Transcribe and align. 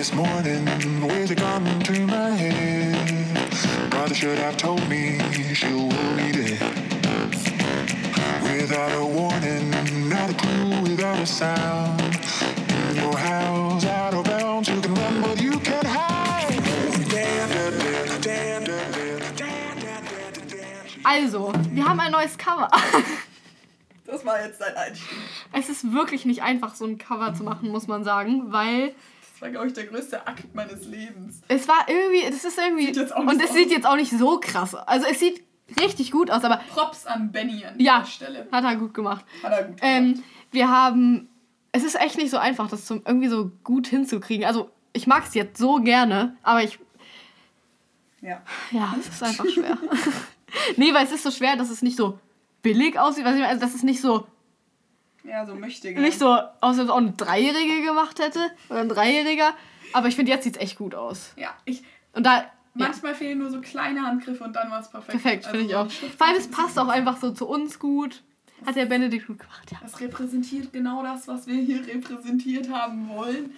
this 0.00 0.14
morning 0.14 0.64
with 1.02 1.30
a 1.30 1.34
gun 1.34 1.62
to 1.80 2.06
my 2.06 2.30
head. 2.30 3.92
Mother 3.92 4.14
should 4.14 4.38
have 4.38 4.56
told 4.56 4.80
me 4.88 5.18
she 5.52 5.74
will 5.74 5.90
be 6.16 6.32
dead. 6.32 6.58
Without 8.42 8.92
a 8.96 9.04
warning, 9.04 9.68
not 10.08 10.30
a 10.30 10.32
clue, 10.32 10.80
without 10.88 11.18
a 11.18 11.26
sound. 11.26 12.00
In 12.88 12.96
your 12.96 13.14
house, 13.14 13.84
out 13.84 14.14
of 14.14 14.24
bounds, 14.24 14.70
you 14.70 14.80
can 14.80 14.94
run, 14.94 15.20
but 15.20 15.38
you 15.38 15.58
can't 15.60 15.86
hide. 15.86 16.08
Also, 21.04 21.52
wir 21.72 21.84
haben 21.86 22.00
ein 22.00 22.12
neues 22.12 22.38
Cover. 22.38 22.70
Das 24.06 24.24
war 24.24 24.42
jetzt 24.42 24.60
dein 24.62 24.74
Einstieg. 24.76 25.18
Es 25.52 25.68
ist 25.68 25.92
wirklich 25.92 26.24
nicht 26.24 26.42
einfach, 26.42 26.74
so 26.74 26.86
ein 26.86 26.96
Cover 26.96 27.34
zu 27.34 27.44
machen, 27.44 27.68
muss 27.68 27.86
man 27.86 28.02
sagen, 28.02 28.50
weil 28.50 28.94
das 29.40 29.46
war, 29.46 29.50
glaube 29.52 29.68
ich, 29.68 29.72
der 29.72 29.86
größte 29.86 30.26
Akt 30.26 30.54
meines 30.54 30.84
Lebens. 30.86 31.40
es 31.48 31.66
war 31.66 31.86
irgendwie, 31.88 32.22
es 32.24 32.44
ist 32.44 32.58
irgendwie, 32.58 32.88
und 33.14 33.42
es 33.42 33.54
sieht 33.54 33.70
jetzt 33.70 33.86
auch 33.86 33.96
nicht 33.96 34.12
so 34.12 34.38
krass 34.38 34.74
aus. 34.74 34.86
Also 34.86 35.06
es 35.10 35.18
sieht 35.18 35.42
richtig 35.80 36.10
gut 36.10 36.30
aus, 36.30 36.44
aber 36.44 36.58
Props 36.68 37.06
an 37.06 37.32
Benny 37.32 37.64
an 37.64 37.80
ja, 37.80 38.00
dieser 38.00 38.10
Stelle. 38.10 38.48
hat 38.52 38.64
er 38.64 38.76
gut 38.76 38.92
gemacht. 38.92 39.24
Hat 39.42 39.52
er 39.52 39.64
gut 39.64 39.78
Ähm, 39.80 40.22
wir 40.50 40.68
haben, 40.70 41.28
es 41.72 41.84
ist 41.84 41.98
echt 41.98 42.18
nicht 42.18 42.30
so 42.30 42.36
einfach, 42.36 42.68
das 42.68 42.84
zum, 42.84 43.00
irgendwie 43.06 43.28
so 43.28 43.50
gut 43.64 43.86
hinzukriegen. 43.86 44.44
Also 44.44 44.68
ich 44.92 45.06
mag 45.06 45.24
es 45.26 45.32
jetzt 45.32 45.56
so 45.58 45.76
gerne, 45.76 46.36
aber 46.42 46.62
ich, 46.62 46.78
Ja. 48.20 48.42
ja, 48.72 48.94
es 49.00 49.08
ist 49.08 49.22
einfach 49.22 49.48
schwer. 49.48 49.78
nee, 50.76 50.92
weil 50.92 51.06
es 51.06 51.12
ist 51.12 51.22
so 51.22 51.30
schwer, 51.30 51.56
dass 51.56 51.70
es 51.70 51.80
nicht 51.80 51.96
so 51.96 52.18
billig 52.60 52.98
aussieht. 52.98 53.24
Also 53.24 53.40
dass 53.58 53.74
es 53.74 53.84
nicht 53.84 54.02
so 54.02 54.26
Ja, 55.24 55.44
so 55.46 55.54
möchte 55.54 55.90
nicht 55.92 56.18
so 56.18 56.36
ob 56.60 56.72
es 56.72 56.88
auch 56.88 56.96
eine 56.96 57.12
Dreijährige 57.12 57.82
gemacht 57.82 58.18
hätte 58.18 58.40
oder 58.68 58.80
ein 58.80 58.88
Dreijähriger. 58.88 59.54
Aber 59.92 60.08
ich 60.08 60.16
finde, 60.16 60.32
jetzt 60.32 60.44
sieht 60.44 60.56
es 60.56 60.62
echt 60.62 60.78
gut 60.78 60.94
aus. 60.94 61.32
Ja, 61.36 61.50
ich. 61.64 61.82
Und 62.12 62.24
da, 62.24 62.36
ja, 62.38 62.50
Manchmal 62.74 63.14
fehlen 63.14 63.38
nur 63.38 63.50
so 63.50 63.60
kleine 63.60 64.02
Handgriffe 64.02 64.44
und 64.44 64.54
dann 64.54 64.70
war 64.70 64.80
es 64.80 64.90
perfekt. 64.90 65.10
perfekt, 65.10 65.46
Also 65.46 65.58
finde 65.58 65.72
ich 65.72 65.76
auch. 65.76 65.90
Vor 66.16 66.26
allem, 66.26 66.36
es 66.36 66.48
passt 66.48 66.78
auch 66.78 66.88
einfach 66.88 67.18
so 67.18 67.32
zu 67.32 67.48
uns 67.48 67.78
gut. 67.78 68.22
Hat 68.64 68.76
der 68.76 68.86
Benedikt 68.86 69.26
gut 69.26 69.38
gemacht, 69.38 69.72
ja. 69.72 69.78
Das 69.82 70.00
repräsentiert 70.00 70.72
genau 70.72 71.02
das, 71.02 71.26
was 71.26 71.46
wir 71.46 71.54
hier 71.54 71.86
repräsentiert 71.86 72.70
haben 72.70 73.08
wollen. 73.08 73.54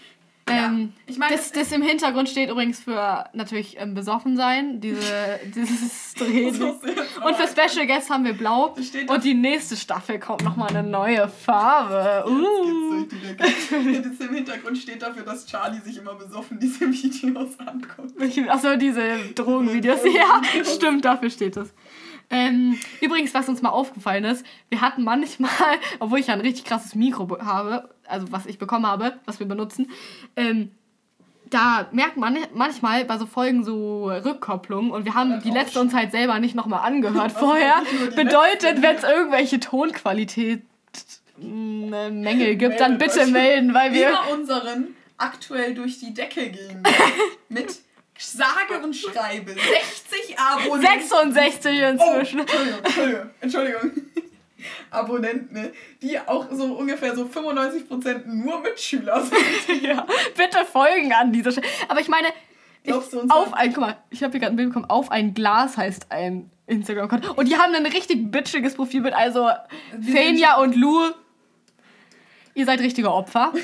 Ähm, 0.49 0.93
ich 1.07 1.19
meine, 1.19 1.37
das, 1.37 1.53
das 1.53 1.71
im 1.71 1.83
Hintergrund 1.83 2.29
steht 2.29 2.51
übrigens 2.51 2.81
für 2.81 3.27
natürlich 3.33 3.77
ähm, 3.79 3.95
besoffen 3.95 4.37
sein, 4.37 4.81
diese, 4.81 5.39
dieses 5.55 6.15
Drehen. 6.15 6.61
Und 6.61 7.37
für 7.37 7.47
Special 7.47 7.87
Guests 7.87 8.11
haben 8.11 8.25
wir 8.25 8.33
blau. 8.33 8.75
Und 9.07 9.25
die 9.25 9.35
nächste 9.35 9.77
Staffel 9.77 10.19
kommt 10.19 10.43
nochmal 10.43 10.69
eine 10.71 10.83
neue 10.83 11.29
Farbe. 11.29 12.29
Uh. 12.29 13.07
Das 13.39 14.21
im 14.21 14.35
Hintergrund 14.35 14.79
steht 14.79 15.03
dafür, 15.03 15.23
dass 15.23 15.47
Charlie 15.47 15.81
sich 15.81 15.97
immer 15.99 16.15
besoffen 16.15 16.59
diese 16.59 16.81
Videos 16.91 17.59
anguckt. 17.61 18.49
Achso, 18.49 18.77
diese 18.77 19.19
Drogenvideos. 19.35 20.01
Ja, 20.13 20.43
stimmt, 20.65 21.05
dafür 21.05 21.31
steht 21.31 21.57
das. 21.57 21.73
Ähm, 22.31 22.79
übrigens, 23.03 23.35
was 23.35 23.49
uns 23.49 23.61
mal 23.61 23.69
aufgefallen 23.71 24.25
ist, 24.25 24.45
wir 24.71 24.81
hatten 24.81 25.05
manchmal, 25.05 25.51
obwohl 25.99 26.19
ich 26.19 26.29
ja 26.29 26.35
ein 26.35 26.41
richtig 26.41 26.65
krasses 26.65 26.95
Mikro 26.95 27.27
be- 27.27 27.45
habe, 27.45 27.91
also 28.13 28.31
was 28.31 28.47
ich 28.47 28.59
bekommen 28.59 28.87
habe, 28.87 29.15
was 29.25 29.41
wir 29.41 29.47
benutzen, 29.47 29.91
ähm, 30.37 30.71
da 31.51 31.87
merkt 31.93 32.17
man 32.17 32.39
manchmal 32.55 33.05
bei 33.05 33.19
so 33.19 33.27
Folgen 33.27 33.65
so 33.65 34.07
Rückkopplungen 34.07 34.91
und 34.91 35.05
wir 35.05 35.15
haben 35.15 35.43
die 35.43 35.51
letzte 35.51 35.81
uns 35.81 35.93
halt 35.93 36.11
selber 36.11 36.39
nicht 36.39 36.55
nochmal 36.55 36.87
angehört 36.87 37.33
vorher. 37.33 37.83
Bedeutet, 38.17 38.81
wenn 38.81 38.97
es 38.97 39.03
irgendwelche 39.03 39.61
Tonqualität 39.61 40.63
äh, 41.41 42.11
Mängel 42.11 42.57
gibt, 42.57 42.81
dann 42.81 42.97
bitte 42.97 43.27
melden, 43.27 43.75
weil 43.75 43.93
wir 43.93 44.09
Immer 44.09 44.31
unseren 44.33 44.97
aktuell 45.19 45.75
durch 45.75 45.99
die 45.99 46.15
Decke 46.15 46.51
gehen. 46.51 46.83
Mit 47.49 47.81
sage 48.19 48.83
und 48.83 48.95
schreibe 48.95 49.53
60 49.53 50.39
Abonnenten. 50.39 50.81
66 50.81 51.83
Oh, 51.83 51.91
inzwischen. 51.91 52.41
Entschuldigung, 52.41 52.81
Entschuldigung, 52.85 53.31
Entschuldigung. 53.41 53.91
Abonnenten, 54.91 55.55
ne, 55.55 55.73
die 56.01 56.19
auch 56.19 56.47
so 56.51 56.75
ungefähr 56.75 57.15
so 57.15 57.25
95% 57.25 58.27
nur 58.27 58.61
Mitschüler 58.61 59.23
sind. 59.23 59.83
Ja, 59.83 60.07
bitte 60.37 60.65
folgen 60.65 61.13
an 61.13 61.33
dieser 61.33 61.53
Stelle. 61.53 61.67
Aber 61.89 62.01
ich 62.01 62.09
meine, 62.09 62.29
ich, 62.83 62.93
auf 62.93 63.55
ein, 63.55 63.73
guck 63.73 63.81
mal, 63.81 63.97
ich 64.11 64.23
habe 64.23 64.33
hier 64.33 64.41
gerade 64.41 64.55
ein 64.55 64.57
Bild 64.57 64.69
bekommen, 64.69 64.89
auf 64.89 65.11
ein 65.11 65.35
Glas 65.35 65.77
heißt 65.77 66.11
ein 66.11 66.51
Instagram-Konto. 66.67 67.33
Und 67.35 67.49
die 67.49 67.57
haben 67.57 67.75
ein 67.75 67.87
richtig 67.87 68.31
bitchiges 68.31 68.75
Profilbild, 68.75 69.15
also 69.15 69.51
Wir 69.97 70.15
Fenja 70.15 70.57
und 70.57 70.77
Lou, 70.77 71.11
ihr 72.55 72.67
seid 72.67 72.81
richtige 72.81 73.13
Opfer. 73.13 73.53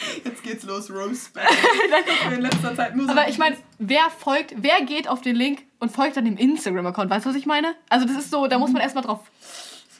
Jetzt 0.24 0.42
geht's 0.42 0.64
los, 0.64 0.90
Rose 0.90 1.30
in 2.32 2.40
letzter 2.40 2.74
Zeit 2.74 2.96
nur 2.96 3.06
so 3.06 3.12
Aber 3.12 3.28
ich 3.28 3.38
meine, 3.38 3.56
wer 3.78 4.10
folgt, 4.10 4.54
wer 4.56 4.82
geht 4.82 5.08
auf 5.08 5.20
den 5.20 5.36
Link 5.36 5.62
und 5.78 5.90
folgt 5.90 6.16
dann 6.16 6.24
dem 6.24 6.36
Instagram-Account? 6.36 7.10
Weißt 7.10 7.26
du, 7.26 7.30
was 7.30 7.36
ich 7.36 7.46
meine? 7.46 7.74
Also 7.88 8.06
das 8.06 8.16
ist 8.16 8.30
so, 8.30 8.46
da 8.46 8.58
muss 8.58 8.72
man 8.72 8.82
erstmal 8.82 9.04
drauf, 9.04 9.20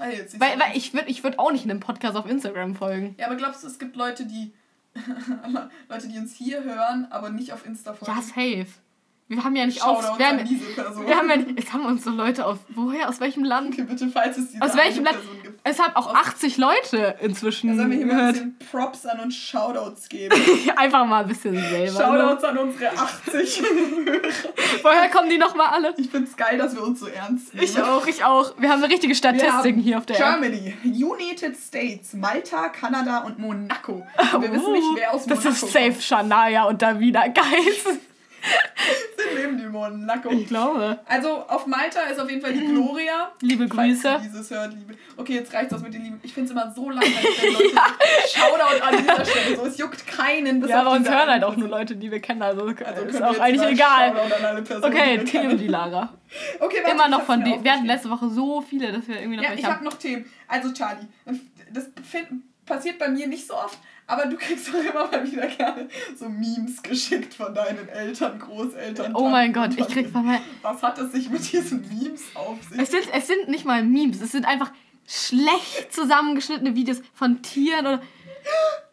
War 0.01 0.11
jetzt 0.11 0.41
weil, 0.41 0.59
weil 0.59 0.77
ich 0.77 0.95
würde 0.95 1.09
ich 1.09 1.23
würd 1.23 1.39
auch 1.39 1.53
nicht 1.53 1.65
einem 1.65 1.81
Podcast 1.81 2.17
auf 2.17 2.29
Instagram 2.29 2.75
folgen. 2.75 3.15
Ja, 3.19 3.27
aber 3.27 3.37
glaubst 3.37 3.63
du, 3.63 3.67
es 3.67 3.79
gibt 3.79 3.97
Leute, 3.97 4.25
die 4.27 4.53
Leute, 5.89 6.09
die 6.09 6.19
uns 6.19 6.35
hier 6.35 6.65
hören, 6.65 7.07
aber 7.11 7.31
nicht 7.31 7.53
auf 7.53 7.67
Insta 7.67 7.93
folgen? 7.93 8.15
Ja, 8.15 8.23
safe. 8.23 8.67
Wir 9.29 9.45
haben 9.45 9.55
ja 9.55 9.65
nicht 9.65 9.81
auf, 9.85 10.19
wir 10.19 10.27
haben, 10.27 10.45
diese 10.45 10.65
Person. 10.75 11.07
wir 11.07 11.17
haben 11.17 11.31
ja 11.31 11.37
nicht, 11.37 11.51
jetzt 11.57 11.73
haben 11.73 11.87
uns 11.87 12.03
so 12.03 12.11
Leute 12.11 12.45
auf, 12.45 12.59
woher, 12.71 13.09
aus 13.09 13.21
welchem 13.21 13.45
Land? 13.45 13.75
Okay, 13.75 13.83
bitte, 13.83 14.09
falls 14.09 14.37
es 14.37 14.51
diese 14.51 14.61
Aus 14.61 14.77
welchem 14.77 15.05
Land? 15.05 15.19
Person. 15.19 15.40
Es 15.63 15.79
hat 15.79 15.95
auch 15.95 16.09
Aus- 16.09 16.17
80 16.17 16.57
Leute 16.57 17.17
inzwischen 17.21 17.77
Sollen 17.77 17.91
wir 17.91 17.97
hier 17.99 18.07
mal 18.07 18.19
ein 18.29 18.33
bisschen 18.33 18.57
Props 18.71 19.05
an 19.07 19.21
uns 19.21 19.37
Shoutouts 19.37 20.09
geben? 20.09 20.35
Einfach 20.77 21.05
mal 21.05 21.23
ein 21.23 21.29
bisschen 21.29 21.55
selber. 21.55 21.77
Ne? 21.77 21.91
Shoutouts 21.91 22.45
an 22.45 22.59
unsere 22.59 22.91
80 22.91 23.63
Hörer. 23.63 24.21
Woher 24.83 25.09
kommen 25.11 25.29
die 25.29 25.39
nochmal 25.39 25.67
alle? 25.69 25.95
Ich 25.99 26.09
find's 26.11 26.37
geil, 26.37 26.57
dass 26.59 26.75
wir 26.75 26.83
uns 26.83 27.01
so 27.01 27.07
ernst 27.09 27.53
nehmen. 27.55 27.65
Ich 27.65 27.81
auch, 27.81 28.07
ich 28.07 28.25
auch. 28.25 28.55
Wir 28.59 28.71
haben 28.71 28.83
richtige 28.85 29.15
Statistiken 29.15 29.81
hier 29.81 29.99
auf 29.99 30.07
der. 30.07 30.17
Germany, 30.17 30.75
United 30.85 31.57
States, 31.57 32.15
Malta, 32.15 32.69
Kanada 32.71 33.19
und 33.19 33.39
Monaco. 33.39 34.07
Und 34.33 34.43
wir 34.43 34.53
wissen 34.53 34.73
nicht, 34.73 34.87
wer 34.95 35.13
aus 35.13 35.27
Uh, 35.27 35.29
das 35.29 35.45
Monaco 35.45 35.67
ist 35.67 35.73
safe 35.73 36.01
Shania 36.01 36.65
und 36.65 36.81
Davina 36.81 37.27
Geis. 37.29 37.99
Sind 39.17 39.35
neben 39.37 39.59
die 39.59 39.65
Monaco. 39.67 40.31
Ich 40.31 40.47
glaube. 40.49 40.99
Also 41.07 41.45
auf 41.47 41.67
Malta 41.67 42.01
ist 42.03 42.19
auf 42.19 42.29
jeden 42.31 42.41
Fall 42.41 42.53
die 42.53 42.65
Gloria. 42.73 43.33
Liebe 43.43 43.69
Grüße. 43.69 44.21
dieses 44.25 44.51
hört, 44.51 44.73
liebe. 44.75 44.95
Okay, 45.17 45.35
jetzt 45.35 45.53
reicht 45.53 45.71
das 45.73 45.83
mit 45.83 45.93
den 45.93 46.03
Lieben. 46.05 46.21
Ich 46.23 46.33
finde 46.33 46.47
es 46.47 46.53
immer 46.53 46.73
so 46.75 46.89
langweilig, 46.91 47.43
wenn 47.43 47.53
Leute 47.53 47.69
Shoutout 48.33 48.83
an 48.85 48.97
dieser 48.99 49.25
Stelle. 49.25 49.57
So, 49.57 49.67
es 49.67 49.79
juckt 49.79 50.07
keinen. 50.07 50.61
Bis 50.61 50.71
Ja, 50.71 50.81
aber 50.81 50.93
uns 50.93 51.09
hören 51.09 51.29
halt 51.29 51.45
auch 51.45 51.57
nur 51.57 51.69
Person. 51.69 51.71
Leute, 51.71 51.97
die 51.97 52.11
wir 52.11 52.21
kennen. 52.21 52.43
Also, 52.43 52.63
Also 52.67 53.03
ist 53.03 53.23
auch 53.23 53.39
eigentlich 53.39 53.69
egal. 53.71 54.13
Personen, 54.65 54.85
Okay, 54.85 55.19
die 55.19 55.25
Themen, 55.25 55.59
die 55.59 55.69
Lara. 55.69 56.09
Okay, 56.61 56.77
warte, 56.85 56.95
Immer 56.95 57.09
noch 57.09 57.23
von 57.23 57.43
dir. 57.43 57.59
Wir 57.65 57.73
hatten 57.73 57.87
letzte 57.87 58.09
Woche 58.09 58.29
so 58.31 58.61
viele, 58.61 58.93
dass 58.93 59.09
wir 59.09 59.17
irgendwie 59.19 59.39
noch 59.39 59.43
Ja, 59.43 59.53
ich 59.53 59.65
habe 59.65 59.77
haben. 59.77 59.85
noch 59.85 59.95
Themen. 59.95 60.25
Also 60.47 60.73
Charlie, 60.73 61.09
das 61.73 61.89
find, 62.09 62.29
passiert 62.65 63.01
bei 63.01 63.09
mir 63.09 63.27
nicht 63.27 63.49
so 63.49 63.55
oft, 63.55 63.77
aber 64.11 64.27
du 64.27 64.37
kriegst 64.37 64.69
doch 64.69 64.75
immer 64.75 65.07
mal 65.07 65.25
wieder 65.25 65.47
gerne 65.47 65.89
so 66.17 66.29
Memes 66.29 66.83
geschickt 66.83 67.35
von 67.35 67.55
deinen 67.55 67.89
Eltern, 67.89 68.39
Großeltern. 68.39 69.15
Oh 69.15 69.29
mein 69.29 69.53
Gott, 69.53 69.71
ich 69.77 69.87
krieg 69.87 70.11
von 70.11 70.27
meinen. 70.27 70.43
Was 70.63 70.83
hat 70.83 70.99
es 70.99 71.13
sich 71.13 71.31
mit 71.31 71.53
diesen 71.53 71.83
Memes 71.89 72.23
auf 72.35 72.59
sich? 72.69 72.81
Es 72.81 72.91
sind, 72.91 73.09
es 73.13 73.27
sind 73.29 73.49
nicht 73.49 73.65
mal 73.65 73.85
Memes, 73.85 74.21
es 74.21 74.33
sind 74.33 74.47
einfach 74.47 74.73
schlecht 75.07 75.93
zusammengeschnittene 75.93 76.75
Videos 76.75 77.03
von 77.15 77.43
Tieren 77.43 77.87
oder. 77.87 78.03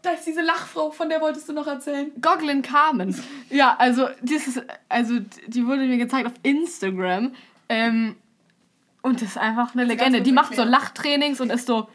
Da 0.02 0.12
ist 0.12 0.28
diese 0.28 0.42
Lachfrau, 0.42 0.92
von 0.92 1.10
der 1.10 1.22
wolltest 1.22 1.50
du 1.50 1.54
noch 1.54 1.68
erzählen. 1.68 2.12
Goglin 2.22 2.62
Carmen. 2.62 3.20
Ja, 3.50 3.76
also 3.80 4.08
dieses, 4.22 4.62
also 4.88 5.20
die 5.48 5.66
wurde 5.66 5.82
mir 5.84 5.98
gezeigt 5.98 6.28
auf 6.28 6.34
Instagram. 6.44 7.34
Ähm, 7.70 8.16
und 9.02 9.22
das 9.22 9.30
ist 9.30 9.38
einfach 9.38 9.74
eine 9.74 9.86
Legende. 9.86 10.22
Die 10.22 10.32
macht 10.32 10.56
so. 10.56 10.64
Lachtrainings 10.64 11.42
und 11.42 11.50
ist 11.50 11.66
so. 11.66 11.90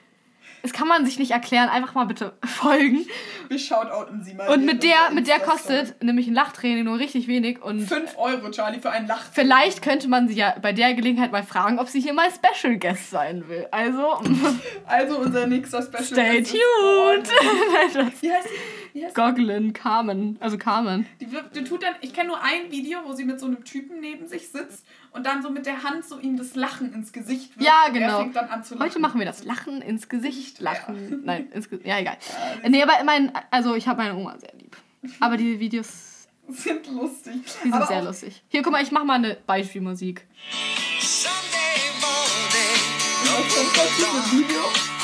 Das 0.63 0.73
kann 0.73 0.87
man 0.89 1.05
sich 1.05 1.19
nicht 1.19 1.33
erklären. 1.33 1.69
Einfach 1.69 1.95
mal 1.95 2.05
bitte 2.07 2.33
folgen. 2.45 3.05
Wir 3.49 3.59
shoutouten 3.59 4.23
sie 4.23 4.35
mal. 4.35 4.49
Und 4.49 4.65
mit 4.65 4.83
der, 4.83 5.11
mit 5.13 5.27
der 5.27 5.41
kostet 5.41 6.03
nämlich 6.03 6.27
ein 6.29 6.35
Lachtraining 6.35 6.85
nur 6.85 6.99
richtig 6.99 7.27
wenig. 7.29 7.61
Und 7.63 7.83
5 7.83 8.17
Euro, 8.17 8.51
Charlie, 8.51 8.81
für 8.81 8.91
einen 8.91 9.07
Lach. 9.09 9.23
vielleicht 9.33 9.83
könnte 9.83 10.09
man 10.09 10.29
sie 10.29 10.35
ja 10.35 10.55
bei 10.63 10.73
der 10.73 10.95
Gelegenheit 10.95 11.33
mal 11.33 11.43
fragen, 11.43 11.79
ob 11.79 11.89
sie 11.89 12.01
hier 12.01 12.13
mal 12.15 12.29
Special 12.31 12.79
Guest 12.79 13.11
sein 13.11 13.49
will. 13.49 13.67
Also, 13.71 14.21
Also 14.87 15.19
unser 15.19 15.47
nächster 15.47 15.83
Special 15.83 16.05
stay 16.05 16.39
Guest 16.41 16.55
ist 16.55 16.61
tuned. 16.61 17.29
Wie 18.23 18.31
heißt 18.33 18.49
die? 18.49 18.82
Die? 18.95 19.07
Goglin 19.15 19.73
Carmen. 19.73 20.37
Also 20.41 20.59
Carmen. 20.59 21.07
Die, 21.21 21.33
wird- 21.33 21.57
die 21.57 21.65
tut 21.65 21.83
dann, 21.83 21.95
ich 22.03 22.13
kenne 22.13 22.29
nur 22.29 22.43
ein 22.43 22.71
Video, 22.71 22.99
wo 23.05 23.13
sie 23.15 23.25
mit 23.25 23.41
so 23.41 23.47
einem 23.47 23.65
Typen 23.65 24.01
neben 24.01 24.27
sich 24.29 24.49
sitzt 24.51 24.85
und 25.13 25.25
dann 25.27 25.43
so 25.43 25.51
mit 25.51 25.65
der 25.67 25.83
Hand 25.83 26.05
so 26.05 26.19
ihm 26.19 26.37
das 26.37 26.55
Lachen 26.55 26.93
ins 26.93 27.13
Gesicht 27.13 27.57
wirft. 27.59 27.67
Ja, 27.67 27.85
und 27.89 27.95
genau. 27.95 28.19
Er 28.19 28.21
fängt 28.25 28.37
dann 28.37 28.49
an 28.51 28.65
zu 28.65 28.75
lachen. 28.75 28.85
Heute 28.87 28.99
machen 28.99 29.19
wir 29.19 29.27
das 29.27 29.45
Lachen 29.45 29.81
ins 29.83 30.09
Gesicht. 30.09 30.61
Lachen. 30.61 31.23
Nein, 31.25 31.51
ins 31.53 31.69
Gesicht. 31.71 31.87
Ja, 31.89 31.99
egal. 31.99 32.17
Ja, 32.63 32.69
Nee, 32.69 32.83
aber 32.83 32.93
mein, 33.05 33.33
also 33.51 33.75
ich 33.75 33.89
habe 33.89 34.03
meine 34.03 34.15
Oma 34.17 34.37
sehr 34.39 34.53
lieb. 34.59 34.77
Aber 35.21 35.37
die 35.37 35.59
Videos, 35.59 36.29
sind 36.49 36.87
lustig. 36.93 37.35
die 37.65 37.69
sind 37.69 37.73
Aber 37.75 37.87
sehr 37.87 38.03
lustig. 38.03 38.43
Hier, 38.49 38.63
guck 38.63 38.73
mal, 38.73 38.83
ich 38.83 38.91
mach 38.93 39.05
mal 39.05 39.15
eine 39.15 39.37
Beispielmusik. 39.47 40.27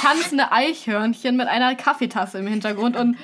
Tanzende 0.00 0.52
Eichhörnchen 0.52 1.36
mit 1.36 1.48
einer 1.48 1.74
Kaffeetasse 1.74 2.38
im 2.38 2.46
Hintergrund 2.46 2.96
und 2.96 3.16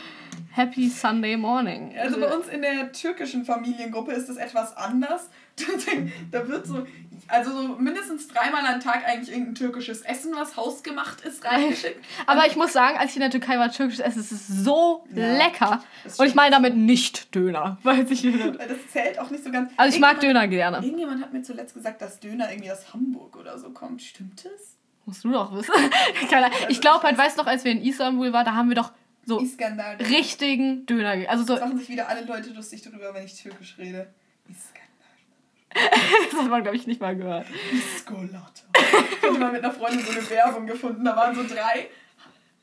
Happy 0.56 0.89
Sunday 0.89 1.37
Morning. 1.37 1.93
Also 2.01 2.21
bei 2.21 2.33
uns 2.33 2.47
in 2.47 2.62
der 2.62 2.93
türkischen 2.93 3.45
Familiengruppe 3.45 4.12
ist 4.12 4.29
es 4.29 4.37
etwas 4.37 4.77
anders. 4.77 5.29
da 6.31 6.47
wird 6.47 6.65
so, 6.65 6.87
also 7.27 7.51
so 7.51 7.69
mindestens 7.77 8.29
dreimal 8.29 8.65
am 8.65 8.79
Tag 8.79 9.05
eigentlich 9.05 9.31
irgendein 9.31 9.56
türkisches 9.56 10.03
Essen, 10.03 10.33
was 10.37 10.56
hausgemacht 10.56 11.23
ist, 11.23 11.45
reingeschickt. 11.51 12.05
Aber 12.27 12.47
ich 12.47 12.55
muss 12.55 12.73
sagen, 12.73 12.97
als 12.99 13.11
ich 13.11 13.17
in 13.17 13.23
der 13.23 13.31
Türkei 13.31 13.59
war, 13.59 13.69
türkisches 13.73 14.05
Essen, 14.05 14.21
es 14.21 14.31
ist 14.31 14.47
so 14.47 15.05
Ja, 15.12 15.37
lecker. 15.39 15.83
das 16.05 16.21
Und 16.21 16.27
ich 16.27 16.37
meine 16.37 16.53
damit 16.55 16.77
nicht 16.77 17.35
Döner. 17.35 17.79
Weil 17.83 18.11
ich, 18.12 18.23
das 18.23 18.93
zählt 18.93 19.19
auch 19.19 19.31
nicht 19.31 19.43
so 19.43 19.51
ganz. 19.51 19.73
also 19.77 19.93
ich 19.93 20.01
mag 20.01 20.21
Döner 20.21 20.47
gerne. 20.47 20.77
Irgendjemand 20.85 21.21
hat 21.21 21.33
mir 21.33 21.43
zuletzt 21.43 21.75
gesagt, 21.75 22.01
dass 22.01 22.21
Döner 22.21 22.49
irgendwie 22.53 22.71
aus 22.71 22.93
Hamburg 22.95 23.35
oder 23.37 23.59
so 23.59 23.71
kommt. 23.71 24.03
Stimmt 24.03 24.45
das? 24.45 24.77
Musst 25.05 25.25
du 25.25 25.33
doch 25.33 25.53
wissen. 25.53 25.73
Ich 26.69 26.81
glaube 26.81 27.03
halt, 27.03 27.19
weißt 27.19 27.37
du 27.37 27.43
noch, 27.43 27.49
als 27.49 27.65
wir 27.65 27.73
in 27.73 27.83
Istanbul 27.83 28.33
waren, 28.33 28.45
da 28.47 28.55
haben 28.55 28.69
wir 28.69 28.77
doch 28.77 28.93
so 29.26 29.41
Iskandar. 29.41 29.99
richtigen 30.00 30.87
Döner. 30.87 31.29
Also 31.31 31.44
so, 31.44 31.55
Das 31.55 31.62
machen 31.65 31.79
sich 31.79 31.88
wieder 31.88 32.09
alle 32.09 32.25
Leute 32.25 32.50
lustig 32.50 32.82
darüber, 32.82 33.12
wenn 33.15 33.25
ich 33.25 33.41
türkisch 33.41 33.76
rede. 33.79 34.12
Iskandar. 34.49 34.85
das 36.31 36.41
hat 36.41 36.49
man, 36.50 36.62
glaube 36.62 36.76
ich, 36.76 36.87
nicht 36.87 37.00
mal 37.00 37.17
gehört. 37.17 37.47
Iskolata. 37.73 38.62
Ich 38.76 39.23
hatte 39.23 39.38
mal 39.38 39.50
mit 39.53 39.65
einer 39.65 39.73
Freundin 39.73 40.05
so 40.05 40.12
eine 40.12 40.29
Werbung 40.31 40.67
gefunden. 40.67 41.05
Da 41.05 41.17
waren 41.17 41.35
so 41.35 41.43
drei, 41.43 41.88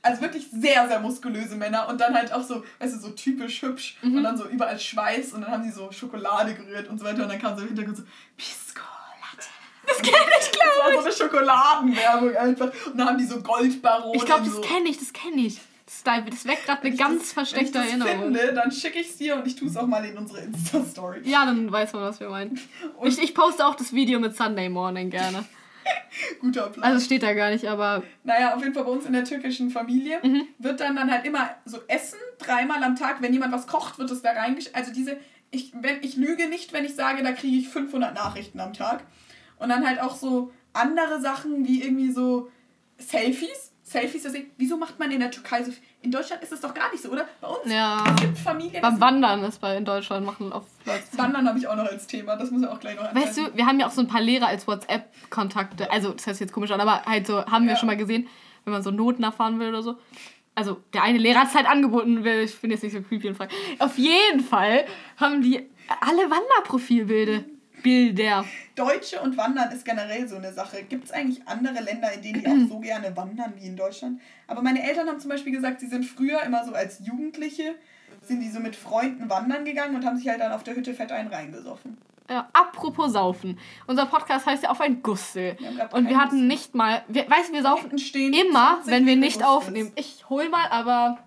also 0.02 0.22
wirklich 0.22 0.48
sehr, 0.52 0.88
sehr 0.88 1.00
muskulöse 1.00 1.56
Männer 1.56 1.88
und 1.90 2.00
dann 2.00 2.14
halt 2.16 2.32
auch 2.32 2.44
so, 2.44 2.64
weißt 2.80 2.96
du, 2.96 3.00
so 3.00 3.10
typisch 3.12 3.62
hübsch 3.62 3.98
Mhm. 4.02 4.18
und 4.18 4.24
dann 4.24 4.38
so 4.38 4.48
überall 4.48 4.80
Schweiß 4.80 5.34
und 5.34 5.42
dann 5.42 5.52
haben 5.52 5.64
sie 5.64 5.72
so 5.72 5.92
Schokolade 5.92 6.54
gerührt 6.54 6.88
und 6.88 7.00
so 7.00 7.06
weiter 7.06 7.24
und 7.24 7.30
dann 7.30 7.40
kam 7.42 7.56
so 7.56 7.62
im 7.64 7.68
Hintergrund 7.70 7.98
so 7.98 8.04
Piscolata. 8.38 8.88
Das 9.88 9.98
kenne 9.98 10.16
ich, 10.40 10.52
glaube 10.52 10.72
Das 10.76 10.96
war 10.96 11.02
so 11.04 11.08
eine 11.10 11.14
Schokoladenwerbung 11.30 12.36
einfach 12.38 12.72
und 12.86 12.98
dann 12.98 13.08
haben 13.10 13.18
die 13.18 13.26
so 13.26 13.42
Goldbaronen. 13.42 14.16
Ich 14.16 14.26
glaube, 14.26 14.46
das 14.46 14.54
so. 14.56 14.62
kenne 14.62 14.88
ich, 14.90 14.98
das 15.00 15.12
kenne 15.12 15.42
ich. 15.42 15.60
Das, 15.92 16.04
da- 16.04 16.22
das 16.22 16.46
weckt 16.46 16.66
gerade 16.66 16.84
eine 16.84 16.96
ganz 16.96 17.20
das- 17.20 17.34
versteckte 17.34 17.74
wenn 17.76 17.84
ich 17.84 17.90
das 17.92 18.06
Erinnerung. 18.08 18.34
Finde, 18.36 18.54
dann 18.54 18.72
schicke 18.72 19.00
ich 19.00 19.10
es 19.10 19.18
dir 19.18 19.36
und 19.36 19.46
ich 19.46 19.56
tue 19.58 19.68
es 19.68 19.76
auch 19.76 19.86
mal 19.88 20.04
in 20.06 20.18
unsere 20.18 20.40
Insta-Story. 20.42 21.22
Ja, 21.26 21.46
dann 21.46 21.70
weiß 21.72 21.92
man, 21.94 22.04
was 22.04 22.20
wir 22.20 22.30
meinen. 22.30 22.60
Und- 22.98 23.08
Ich, 23.10 23.22
ich 23.22 23.36
poste 23.36 23.66
auch 23.68 23.76
das 23.76 23.92
Video 23.94 24.20
mit 24.20 24.36
Sunday 24.36 24.70
Morning 24.70 25.10
gerne. 25.10 25.44
Guter 26.40 26.70
Plan. 26.70 26.84
Also 26.86 27.04
steht 27.06 27.24
da 27.24 27.34
gar 27.34 27.50
nicht, 27.50 27.66
aber 27.68 28.04
Naja, 28.24 28.56
auf 28.56 28.62
jeden 28.62 28.74
Fall 28.74 28.84
bei 28.86 28.92
uns 28.92 29.06
in 29.06 29.14
der 29.14 29.26
türkischen 29.26 29.70
Familie 29.70 30.20
Mhm. 30.24 30.44
wird 30.60 30.80
dann, 30.80 30.96
dann 30.96 31.12
halt 31.12 31.26
immer 31.26 31.50
so 31.66 31.80
Essen, 31.88 32.20
dreimal 32.40 32.82
am 32.84 32.96
Tag. 32.96 33.22
Wenn 33.22 33.34
jemand 33.34 33.52
was 33.52 33.68
kocht, 33.68 34.00
wird 34.00 34.10
es 34.12 34.22
da 34.22 34.32
reingeschickt. 34.32 34.76
Also 34.76 34.94
diese, 34.94 35.18
ich, 35.50 35.74
wenn, 35.76 36.02
ich 36.02 36.16
lüge 36.16 36.48
nicht, 36.48 36.72
wenn 36.72 36.86
ich 36.86 36.96
sage, 36.96 37.22
da 37.24 37.32
kriege 37.34 37.58
ich 37.58 37.68
500 37.68 38.14
Nachrichten 38.16 38.60
am 38.60 38.74
Tag. 38.74 39.04
Und 39.60 39.70
dann 39.70 39.86
halt 39.86 40.00
auch 40.02 40.16
so 40.16 40.52
andere 40.74 41.20
Sachen 41.20 41.68
wie 41.68 41.84
irgendwie 41.84 42.12
so 42.12 42.50
Selfies. 42.98 43.71
Selfies, 43.92 44.24
das, 44.24 44.34
wieso 44.58 44.78
macht 44.78 44.98
man 45.00 45.12
in 45.12 45.20
der 45.20 45.32
Türkei 45.32 45.64
so 45.64 45.72
viel? 45.72 45.82
In 46.02 46.12
Deutschland 46.12 46.42
ist 46.42 46.52
es 46.52 46.62
doch 46.62 46.74
gar 46.74 46.90
nicht 46.92 47.04
so, 47.04 47.10
oder? 47.10 47.28
Bei 47.42 47.48
uns 47.50 47.72
ja. 47.72 48.04
es 48.16 48.22
gibt 48.22 48.38
Familien. 48.38 48.82
Beim 48.82 48.92
das- 48.94 49.02
Wandern 49.02 49.44
ist 49.44 49.60
bei 49.60 49.76
in 49.78 49.86
Deutschland 49.86 50.26
machen 50.26 50.52
auf 50.54 50.64
Leute. 50.86 51.04
Wandern 51.18 51.48
habe 51.48 51.60
ich 51.60 51.68
auch 51.68 51.76
noch 51.76 51.86
als 51.86 52.08
Thema. 52.08 52.36
Das 52.38 52.50
muss 52.52 52.62
ich 52.64 52.68
auch 52.68 52.80
gleich 52.80 52.96
noch 52.96 53.14
Weißt 53.14 53.38
du, 53.38 53.56
wir 53.56 53.66
haben 53.66 53.80
ja 53.80 53.88
auch 53.88 53.92
so 53.92 54.02
ein 54.02 54.08
paar 54.08 54.22
Lehrer 54.22 54.48
als 54.48 54.68
WhatsApp-Kontakte. 54.68 55.92
Also, 55.92 56.12
das 56.14 56.26
hört 56.26 56.36
sich 56.38 56.46
jetzt 56.46 56.54
komisch 56.54 56.72
an, 56.72 56.80
aber 56.82 57.04
halt 57.04 57.28
so, 57.28 57.46
haben 57.46 57.66
wir 57.66 57.74
Ja. 57.74 57.78
schon 57.78 57.88
mal 57.88 57.98
gesehen, 57.98 58.28
wenn 58.64 58.74
man 58.74 58.82
so 58.84 58.92
Noten 58.92 59.24
erfahren 59.24 59.60
will 59.60 59.70
oder 59.70 59.84
so. 59.84 59.98
Also, 60.56 60.82
der 60.94 61.04
eine 61.04 61.18
Lehrer 61.18 61.42
hat 61.42 61.48
es 61.50 61.56
halt 61.56 61.68
angeboten, 61.68 62.24
will- 62.24 62.44
ich 62.44 62.60
bin 62.60 62.72
jetzt 62.72 62.84
nicht 62.84 62.94
so 62.94 63.02
creepy 63.02 63.28
und 63.30 63.36
frei. 63.36 63.48
Auf 63.80 63.98
jeden 63.98 64.40
Fall 64.42 64.86
haben 65.18 65.42
die 65.42 65.70
alle 66.02 66.30
Wanderprofilbilder. 66.30 67.44
Bilder. 67.84 68.46
Deutsche 68.76 69.22
und 69.22 69.38
Wandern 69.38 69.72
ist 69.72 69.86
generell 69.86 70.28
so 70.28 70.36
eine 70.36 70.54
Sache. 70.54 70.84
Gibt 70.84 71.06
es 71.06 71.12
eigentlich 71.12 71.48
andere 71.48 71.84
Länder, 71.84 72.12
in 72.14 72.22
denen 72.22 72.42
die 72.42 72.48
auch 72.48 72.70
so 72.70 72.80
gerne 72.80 73.16
wandern 73.16 73.54
wie 73.58 73.68
in 73.68 73.76
Deutschland? 73.76 74.22
Aber 74.48 74.62
meine 74.62 74.84
Eltern 74.84 75.08
haben 75.08 75.20
zum 75.20 75.30
Beispiel 75.30 75.52
gesagt, 75.54 75.80
sie 75.80 75.88
sind 75.88 76.06
früher 76.06 76.42
immer 76.44 76.66
so 76.66 76.74
als 76.74 77.00
Jugendliche, 77.06 77.76
sind 78.24 78.42
die 78.42 78.50
so 78.50 78.60
mit 78.60 78.76
Freunden 78.76 79.30
wandern 79.30 79.66
gegangen 79.66 79.96
und 79.96 80.06
haben 80.06 80.18
sich 80.18 80.28
halt 80.30 80.42
dann 80.42 80.52
auf 80.52 80.64
der 80.64 80.76
Hütte 80.76 80.94
fett 80.94 81.12
einen 81.12 81.30
reingesoffen. 81.30 81.98
Ja, 82.30 82.48
apropos 82.54 83.12
Saufen. 83.12 83.60
Unser 83.88 84.06
Podcast 84.06 84.46
heißt 84.46 84.64
ja 84.64 84.70
auf 84.70 84.80
ein 84.80 85.02
Gustel. 85.04 85.58
Wir 85.60 85.90
Und 85.92 86.08
wir 86.08 86.18
hatten 86.18 86.48
nicht 86.48 86.74
mal. 86.74 87.04
Wir, 87.10 87.30
weißt 87.30 87.50
du, 87.50 87.54
wir 87.54 87.62
saufen 87.62 87.98
stehen 88.00 88.32
immer, 88.34 88.76
20 88.84 88.94
wenn 88.94 89.06
wir 89.06 89.16
nicht 89.18 89.40
Gussels. 89.42 89.50
aufnehmen. 89.50 89.92
Ich 89.96 90.30
hol 90.30 90.48
mal, 90.48 90.66
aber. 90.70 91.18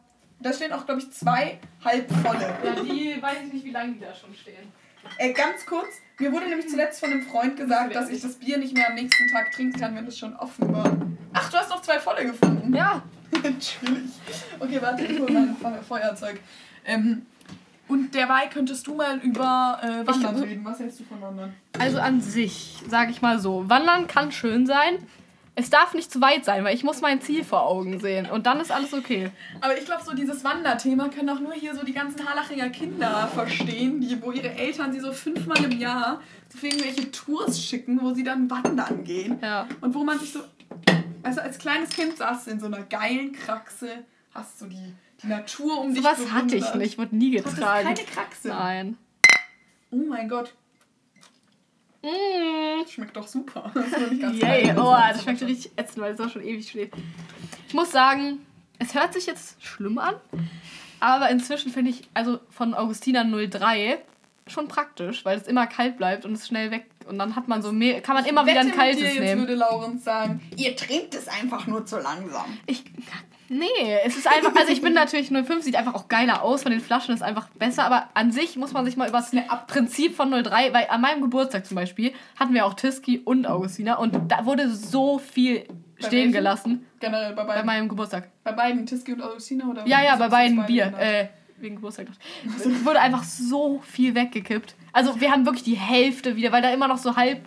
Da 0.41 0.53
stehen 0.53 0.73
auch, 0.73 0.87
glaube 0.87 1.01
ich, 1.01 1.11
zwei 1.12 1.59
halbvolle. 1.85 2.55
Ja, 2.65 2.83
die 2.83 3.21
weiß 3.21 3.37
ich 3.47 3.53
nicht, 3.53 3.65
wie 3.67 3.71
lange 3.71 3.93
die 3.93 4.01
da 4.01 4.15
schon 4.15 4.35
stehen. 4.35 4.73
Äh, 5.19 5.33
ganz 5.35 5.67
kurz, 5.67 5.89
mir 6.19 6.33
wurde 6.33 6.47
nämlich 6.49 6.69
zuletzt 6.69 7.01
von 7.01 7.11
einem 7.11 7.23
Freund 7.23 7.57
gesagt, 7.57 7.95
dass 7.95 8.09
ich 8.11 8.21
das 8.23 8.35
Bier 8.37 8.59
nicht 8.59 8.75
mehr 8.75 8.89
am 8.89 8.95
nächsten 8.95 9.27
Tag 9.29 9.51
trinken 9.53 9.79
kann, 9.79 9.95
wenn 9.97 10.07
es 10.07 10.19
schon 10.19 10.35
offen 10.37 10.73
war. 10.73 10.97
Ach, 11.33 11.51
du 11.51 11.57
hast 11.57 11.71
noch 11.71 11.83
zwei 11.83 11.99
volle 11.99 12.25
gefunden. 12.27 12.75
Ja. 12.75 13.03
Natürlich. 13.33 14.11
Okay, 14.61 14.79
warte, 14.81 15.05
ich 15.05 15.19
hol 15.19 15.31
mein 15.31 15.57
Fe- 15.57 15.83
Feuerzeug. 15.87 16.41
Ähm, 16.85 17.27
und 17.89 18.15
derweil 18.15 18.49
könntest 18.49 18.87
du 18.87 18.95
mal 18.95 19.19
über 19.19 19.79
äh, 19.83 20.07
Wandern 20.07 20.37
Ich- 20.37 20.43
reden. 20.45 20.65
Was 20.65 20.79
hältst 20.79 21.01
du 21.01 21.05
von 21.05 21.21
Wandern? 21.21 21.53
Also 21.79 21.99
an 21.99 22.21
sich, 22.21 22.79
sage 22.89 23.11
ich 23.11 23.21
mal 23.21 23.39
so, 23.41 23.69
Wandern 23.69 24.07
kann 24.07 24.31
schön 24.33 24.67
sein. 24.67 24.99
Es 25.56 25.71
darf 25.71 25.95
nicht 25.95 26.11
zu 26.11 26.21
weit 26.21 26.45
sein, 26.45 26.65
weil 26.65 26.75
ich 26.75 26.83
muss 26.83 27.01
mein 27.01 27.21
Ziel 27.21 27.45
vor 27.45 27.62
Augen 27.67 28.01
sehen. 28.01 28.29
Und 28.29 28.47
dann 28.47 28.59
ist 28.61 28.73
alles 28.73 28.93
okay. 28.93 29.31
Aber 29.61 29.79
ich 29.79 29.85
glaube, 29.85 30.03
so 30.05 30.12
dieses 30.12 30.43
Wanderthema 30.43 31.09
können 31.09 31.31
auch 31.31 31.39
nur 31.39 31.53
hier 31.53 31.77
so 31.77 31.85
die 31.85 31.93
ganzen 31.93 32.29
Harlachinger 32.29 32.71
Kinder 32.71 33.29
verstehen, 33.33 34.01
die, 34.01 34.21
wo 34.21 34.33
ihre 34.33 34.51
Eltern 34.53 34.93
sie 34.93 34.99
so 34.99 35.12
fünfmal 35.12 35.62
im 35.65 35.79
Jahr 35.79 36.21
so 36.49 36.59
für 36.59 36.67
irgendwelche 36.67 37.09
Tours 37.12 37.62
schicken, 37.65 38.01
wo 38.03 38.12
sie 38.12 38.25
dann 38.25 38.51
wandern 38.51 39.05
gehen. 39.05 39.39
Ja. 39.41 39.69
Und 39.81 39.95
wo 39.95 40.03
man 40.03 40.19
sich 40.19 40.33
so, 40.33 40.41
also 41.23 41.41
als 41.41 41.59
kleines 41.59 41.91
Kind 41.91 42.17
saß 42.17 42.47
du 42.47 42.51
in 42.51 42.59
so 42.59 42.67
einer 42.67 42.83
geilen 42.83 43.31
Kraxe, 43.33 43.91
hast 44.35 44.59
so 44.59 44.67
die, 44.67 44.93
die 45.23 45.29
Natur 45.29 45.79
um 45.81 45.95
dich 45.95 46.03
Sowas 46.03 46.19
hatte 46.33 46.56
ich 46.56 46.62
bewundert. 46.65 46.77
nicht, 46.77 46.99
wurde 46.99 47.15
nie 47.17 47.37
Du 47.37 47.43
getragen. 47.45 47.85
keine 47.95 48.01
Kraxe. 48.06 48.49
Nein. 48.49 48.99
Oh 49.93 50.03
mein 50.09 50.29
Gott, 50.29 50.53
Mmh. 52.05 52.87
schmeckt 52.89 53.17
doch 53.17 53.27
super. 53.27 53.71
Das 53.75 53.87
ist 53.87 54.11
nicht 54.11 54.23
ganz 54.23 54.41
Yay. 54.41 54.62
geil. 54.67 54.77
Oh, 54.79 54.95
das 55.09 55.23
schmeckt 55.23 55.43
richtig 55.43 55.73
ätzend, 55.77 56.03
weil 56.03 56.12
es 56.15 56.21
auch 56.21 56.29
schon 56.29 56.43
ewig 56.43 56.69
steht. 56.69 56.93
Ich 57.69 57.75
muss 57.75 57.91
sagen, 57.91 58.45
es 58.79 58.95
hört 58.95 59.15
sich 59.15 59.27
jetzt 59.27 59.62
schlimm 59.65 59.99
an, 59.99 60.15
aber 61.01 61.31
inzwischen 61.31 61.73
finde 61.73 61.91
ich, 61.91 62.09
also 62.12 62.41
von 62.51 62.75
Augustina 62.75 63.25
03 63.25 63.99
schon 64.47 64.69
praktisch, 64.69 65.25
weil 65.25 65.39
es 65.39 65.47
immer 65.47 65.67
kalt 65.67 65.97
bleibt 65.97 66.25
und 66.25 66.35
es 66.35 66.47
schnell 66.47 66.71
weg 66.71 66.87
und 67.09 67.19
dann 67.19 67.35
hat 67.37 67.49
man 67.49 67.62
so 67.62 67.73
mehr, 67.73 68.01
kann 68.01 68.15
man 68.15 68.25
immer 68.27 68.47
wieder 68.47 68.61
ein 68.61 68.67
Wette 68.67 68.77
mit 68.77 68.77
dir, 68.77 68.79
kaltes 68.79 69.03
jetzt 69.03 69.21
nehmen. 69.21 69.41
würde 69.41 69.55
Laurens 69.55 70.05
sagen, 70.05 70.41
ihr 70.56 70.77
trinkt 70.77 71.15
es 71.15 71.29
einfach 71.29 71.67
nur 71.67 71.87
zu 71.87 71.99
langsam. 71.99 72.58
Ich. 72.67 72.84
Nee, 73.58 73.99
es 74.05 74.17
ist 74.17 74.27
einfach. 74.27 74.55
Also 74.56 74.73
ich 74.73 74.82
bin 74.82 74.94
natürlich 74.94 75.29
05, 75.29 75.63
sieht 75.63 75.77
einfach 75.77 75.94
auch 75.94 76.08
geiler 76.08 76.43
aus. 76.43 76.63
Von 76.65 76.73
den 76.73 76.81
Flaschen 76.81 77.15
ist 77.15 77.23
einfach 77.23 77.49
besser. 77.51 77.84
Aber 77.84 78.08
an 78.15 78.32
sich 78.32 78.56
muss 78.56 78.73
man 78.73 78.84
sich 78.84 78.96
mal 78.96 79.08
über 79.08 79.19
das 79.19 79.31
Prinzip 79.69 80.17
von 80.17 80.31
03, 80.31 80.73
weil 80.73 80.87
an 80.89 81.01
meinem 81.01 81.20
Geburtstag 81.23 81.65
zum 81.67 81.77
Beispiel 81.77 82.13
hatten 82.39 82.53
wir 82.55 82.67
auch 82.67 82.75
Tiski 82.75 83.20
und 83.20 83.46
Augustina 83.46 83.94
und 83.96 84.17
da 84.31 84.44
wurde 84.44 84.70
so 84.70 85.19
viel 85.19 85.61
Bei 86.01 86.06
stehen 86.08 86.13
welchem? 86.19 86.32
gelassen 86.32 86.87
Generell 86.99 87.32
bei 87.34 87.43
bei 87.43 87.49
beiden. 87.55 87.67
meinem 87.67 87.89
Geburtstag. 87.89 88.29
Bei 88.43 88.53
beiden, 88.53 88.87
Tiski 88.87 89.13
und 89.13 89.23
Augustina? 89.23 89.67
Oder 89.69 89.87
Ja, 89.87 90.03
ja, 90.03 90.17
bei 90.17 90.29
beiden 90.29 90.56
zwei 90.58 90.67
Bier. 90.67 90.93
Äh, 90.99 91.29
wegen 91.58 91.77
Geburtstag. 91.77 92.06
Es 92.56 92.84
wurde 92.84 93.01
einfach 93.01 93.23
so 93.23 93.81
viel 93.87 94.15
weggekippt. 94.15 94.75
Also 94.93 95.20
wir 95.20 95.31
haben 95.31 95.46
wirklich 95.46 95.63
die 95.65 95.77
Hälfte 95.79 96.34
wieder, 96.37 96.51
weil 96.51 96.63
da 96.63 96.70
immer 96.70 96.89
noch 96.89 96.99
so 96.99 97.15
halb 97.17 97.41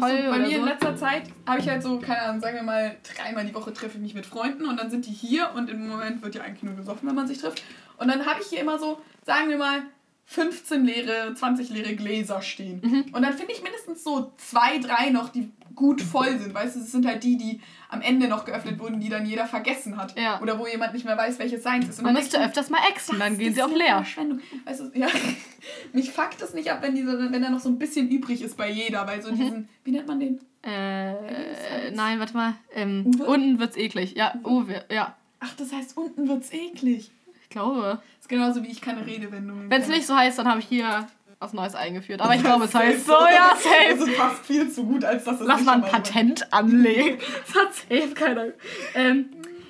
voll 0.00 0.22
so, 0.24 0.30
bei 0.30 0.38
mir 0.38 0.48
in 0.48 0.60
so. 0.60 0.64
letzter 0.64 0.96
Zeit 0.96 1.24
habe 1.46 1.60
ich 1.60 1.68
halt 1.68 1.82
so, 1.82 1.98
keine 1.98 2.22
Ahnung, 2.22 2.40
sagen 2.40 2.56
wir 2.56 2.62
mal, 2.62 2.96
dreimal 3.02 3.44
die 3.44 3.54
Woche 3.54 3.72
treffe 3.72 3.96
ich 3.96 4.02
mich 4.02 4.14
mit 4.14 4.26
Freunden 4.26 4.66
und 4.66 4.78
dann 4.78 4.90
sind 4.90 5.06
die 5.06 5.12
hier 5.12 5.50
und 5.54 5.70
im 5.70 5.88
Moment 5.88 6.22
wird 6.22 6.34
ja 6.34 6.42
eigentlich 6.42 6.62
nur 6.62 6.74
gesoffen, 6.74 7.08
wenn 7.08 7.14
man 7.14 7.26
sich 7.26 7.38
trifft. 7.38 7.62
Und 7.96 8.08
dann 8.08 8.26
habe 8.26 8.40
ich 8.40 8.48
hier 8.48 8.60
immer 8.60 8.78
so, 8.78 9.00
sagen 9.24 9.48
wir 9.48 9.58
mal, 9.58 9.82
15 10.26 10.84
leere, 10.84 11.34
20 11.34 11.70
leere 11.70 11.94
Gläser 11.94 12.40
stehen. 12.42 12.80
Mhm. 12.82 13.04
Und 13.12 13.22
dann 13.22 13.34
finde 13.34 13.52
ich 13.52 13.62
mindestens 13.62 14.02
so 14.02 14.32
zwei, 14.38 14.78
drei 14.78 15.10
noch, 15.10 15.28
die 15.28 15.50
gut 15.74 16.00
voll 16.00 16.38
sind. 16.38 16.54
Weißt 16.54 16.76
du, 16.76 16.80
es 16.80 16.92
sind 16.92 17.06
halt 17.06 17.22
die, 17.24 17.36
die 17.36 17.60
am 17.94 18.02
Ende 18.02 18.28
noch 18.28 18.44
geöffnet 18.44 18.78
wurden, 18.78 19.00
die 19.00 19.08
dann 19.08 19.24
jeder 19.24 19.46
vergessen 19.46 19.96
hat. 19.96 20.18
Ja. 20.18 20.40
Oder 20.42 20.58
wo 20.58 20.66
jemand 20.66 20.92
nicht 20.92 21.04
mehr 21.06 21.16
weiß, 21.16 21.38
welches 21.38 21.62
seins 21.62 21.88
ist. 21.88 21.98
Und 21.98 22.04
Man 22.04 22.14
dann 22.14 22.22
müsste 22.22 22.44
öfters 22.44 22.68
mal 22.68 22.80
exen, 22.90 23.18
dann 23.18 23.38
gehen 23.38 23.54
sie 23.54 23.62
auch 23.62 23.74
leer. 23.74 23.96
Verschwendung. 23.98 24.40
Weißt 24.64 24.80
du, 24.80 24.90
ja. 24.98 25.06
Mich 25.92 26.10
fuckt 26.10 26.42
es 26.42 26.52
nicht 26.52 26.70
ab, 26.70 26.78
wenn, 26.82 26.94
diese, 26.94 27.32
wenn 27.32 27.40
da 27.42 27.48
noch 27.50 27.60
so 27.60 27.68
ein 27.70 27.78
bisschen 27.78 28.08
übrig 28.10 28.42
ist 28.42 28.56
bei 28.56 28.70
jeder, 28.70 29.06
weil 29.06 29.22
so 29.22 29.30
Mhm. 29.32 29.36
diesen, 29.36 29.68
wie 29.84 29.90
nennt 29.92 30.06
man 30.06 30.20
den? 30.20 30.40
Äh, 30.62 31.90
nein, 31.92 32.18
warte 32.20 32.34
mal. 32.36 32.54
Ähm, 32.74 33.06
Uwe? 33.06 33.24
unten 33.26 33.58
wird's 33.58 33.76
eklig. 33.76 34.14
Ja, 34.16 34.34
Uwe, 34.44 34.84
ja. 34.90 35.14
Ach, 35.40 35.54
das 35.56 35.72
heißt, 35.72 35.96
unten 35.96 36.28
wird's 36.28 36.52
eklig. 36.52 37.10
Ich 37.42 37.48
glaube. 37.50 38.00
Das 38.16 38.22
ist 38.22 38.28
genauso 38.28 38.62
wie 38.62 38.68
ich 38.68 38.80
keine 38.80 39.06
Redewendungen 39.06 39.70
Wenn 39.70 39.82
es 39.82 39.88
nicht 39.88 40.06
so 40.06 40.16
heißt, 40.16 40.38
dann 40.38 40.48
habe 40.48 40.60
ich 40.60 40.66
hier 40.66 41.06
was 41.38 41.52
Neues 41.52 41.74
eingeführt. 41.74 42.20
Aber 42.20 42.34
ich 42.34 42.42
glaube, 42.42 42.64
es 42.64 42.74
heißt 42.74 43.06
so, 43.06 43.12
ja, 43.12 43.54
safe. 43.56 43.90
Also 43.90 44.06
passt 44.16 44.44
viel 44.46 44.70
zu 44.70 44.84
gut, 44.84 45.04
als 45.04 45.24
dass 45.24 45.40
es 45.40 45.46
Lass 45.46 45.62
mal 45.62 45.74
ein 45.74 45.82
Patent 45.82 46.52
anlegen. 46.52 47.18
Das 47.46 47.54
hat 47.56 47.74
safe 47.74 48.14
keiner. 48.14 48.46
Ähm, 48.94 49.26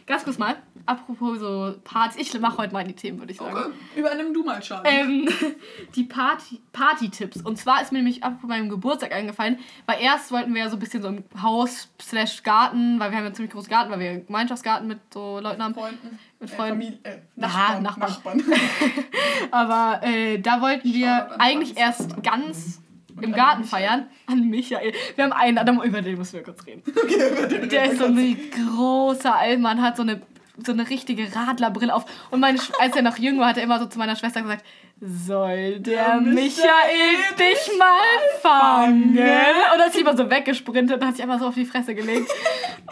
ganz 0.06 0.24
kurz 0.24 0.38
mal. 0.38 0.56
Apropos 0.86 1.38
so 1.38 1.74
Partys, 1.84 2.16
ich 2.16 2.40
mache 2.40 2.58
heute 2.58 2.72
mal 2.72 2.84
die 2.84 2.94
Themen, 2.94 3.18
würde 3.18 3.32
ich 3.32 3.38
sagen. 3.38 3.56
Okay. 3.56 4.00
Übernimm 4.00 4.32
du 4.34 4.42
mal, 4.44 4.60
Charlie. 4.60 4.88
Ähm, 4.88 5.28
die 5.94 6.04
Party- 6.04 6.60
Party-Tipps. 6.72 7.42
Und 7.42 7.56
zwar 7.56 7.82
ist 7.82 7.92
mir 7.92 7.98
nämlich 7.98 8.22
ab 8.24 8.38
meinem 8.42 8.68
Geburtstag 8.68 9.12
eingefallen, 9.12 9.58
weil 9.86 10.00
erst 10.00 10.32
wollten 10.32 10.54
wir 10.54 10.62
ja 10.62 10.70
so 10.70 10.76
ein 10.76 10.80
bisschen 10.80 11.02
so 11.02 11.08
im 11.08 11.24
Haus 11.40 11.88
slash 12.00 12.42
Garten, 12.42 13.00
weil 13.00 13.10
wir 13.10 13.16
haben 13.16 13.24
ja 13.24 13.26
einen 13.26 13.34
ziemlich 13.34 13.52
großen 13.52 13.70
Garten, 13.70 13.90
weil 13.90 14.00
wir 14.00 14.10
einen 14.10 14.26
Gemeinschaftsgarten 14.26 14.86
mit 14.88 14.98
so 15.12 15.40
Leuten 15.40 15.62
haben. 15.62 15.74
Freunden. 15.74 16.18
Mit 16.40 16.50
äh, 16.50 16.54
Freunden. 16.54 16.72
Familie, 16.80 16.98
äh, 17.04 17.18
Nachbarn. 17.36 17.82
Nachbarn. 17.82 18.12
Nachbarn. 18.12 18.42
Aber 19.50 20.06
äh, 20.06 20.38
da 20.38 20.60
wollten 20.60 20.92
wir 20.92 21.40
eigentlich 21.40 21.76
erst 21.76 22.22
ganz 22.22 22.80
im 23.20 23.32
Garten 23.32 23.64
feiern. 23.64 24.06
An 24.26 24.48
Michael. 24.48 24.92
Wir 25.14 25.24
haben 25.24 25.32
einen, 25.32 25.82
über 25.82 26.02
den 26.02 26.18
müssen 26.18 26.34
wir 26.34 26.42
kurz 26.42 26.66
reden. 26.66 26.82
okay, 26.96 27.30
über 27.30 27.46
den 27.46 27.68
Der 27.68 27.92
ist 27.92 27.98
so 27.98 28.06
ein 28.06 28.36
großer 28.50 29.34
Allmann, 29.34 29.82
hat 29.82 29.96
so 29.96 30.02
eine, 30.02 30.20
so 30.64 30.72
eine 30.72 30.88
richtige 30.88 31.26
Radlerbrille 31.34 31.94
auf. 31.94 32.04
Und 32.30 32.40
meine, 32.40 32.58
Sch- 32.58 32.72
als 32.78 32.94
er 32.96 33.02
noch 33.02 33.18
jung 33.18 33.38
war, 33.38 33.48
hat 33.48 33.56
er 33.56 33.64
immer 33.64 33.78
so 33.80 33.86
zu 33.86 33.98
meiner 33.98 34.14
Schwester 34.16 34.42
gesagt, 34.42 34.64
soll 35.00 35.80
der 35.80 36.04
Der 36.04 36.20
Michael 36.20 37.16
dich 37.38 37.78
mal 37.78 38.40
fangen? 38.40 39.10
Und 39.10 39.16
dann 39.18 39.88
ist 39.88 39.94
sie 39.94 40.00
immer 40.00 40.16
so 40.16 40.30
weggesprintet 40.30 41.00
und 41.00 41.06
hat 41.06 41.16
sich 41.16 41.22
einfach 41.24 41.40
so 41.40 41.48
auf 41.48 41.54
die 41.54 41.64
Fresse 41.64 41.94
gelegt. 41.94 42.30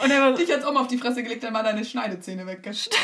Und 0.02 0.10
er 0.10 0.30
so, 0.32 0.36
Dich 0.36 0.48
jetzt 0.48 0.64
auch 0.66 0.72
mal 0.72 0.80
auf 0.80 0.88
die 0.88 0.98
Fresse 0.98 1.22
gelegt, 1.22 1.44
dann 1.44 1.54
war 1.54 1.62
deine 1.62 1.84
Schneidezähne 1.84 2.46
weggestimmt. 2.46 2.96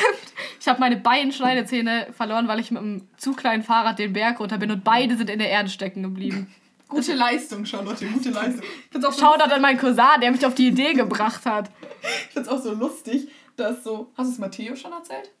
ich 0.59 0.67
habe 0.67 0.79
meine 0.79 0.97
beiden 0.97 1.31
Schneidezähne 1.31 2.07
verloren, 2.15 2.47
weil 2.47 2.59
ich 2.59 2.71
mit 2.71 2.81
einem 2.81 3.07
zu 3.17 3.33
kleinen 3.33 3.63
Fahrrad 3.63 3.97
den 3.99 4.13
Berg 4.13 4.39
runter 4.39 4.57
bin 4.57 4.69
und 4.71 4.83
beide 4.83 5.15
sind 5.15 5.29
in 5.29 5.39
der 5.39 5.49
Erde 5.49 5.69
stecken 5.69 6.03
geblieben. 6.03 6.53
Gute 6.89 7.13
Leistung, 7.13 7.65
Charlotte, 7.65 8.05
gute 8.07 8.31
Leistung. 8.31 8.63
Auch 9.05 9.13
so 9.13 9.25
an 9.25 9.61
meinen 9.61 9.77
Cousin, 9.77 10.19
der 10.21 10.31
mich 10.31 10.43
auf 10.45 10.55
die 10.55 10.67
Idee 10.67 10.93
gebracht 10.93 11.45
hat. 11.45 11.69
Ich 12.01 12.33
find's 12.33 12.49
auch 12.49 12.61
so 12.61 12.73
lustig, 12.73 13.27
dass 13.59 13.83
so. 13.83 14.11
Hast 14.17 14.29
du 14.29 14.33
es 14.33 14.39
Matteo 14.39 14.75
schon 14.75 14.91
erzählt? 14.93 15.31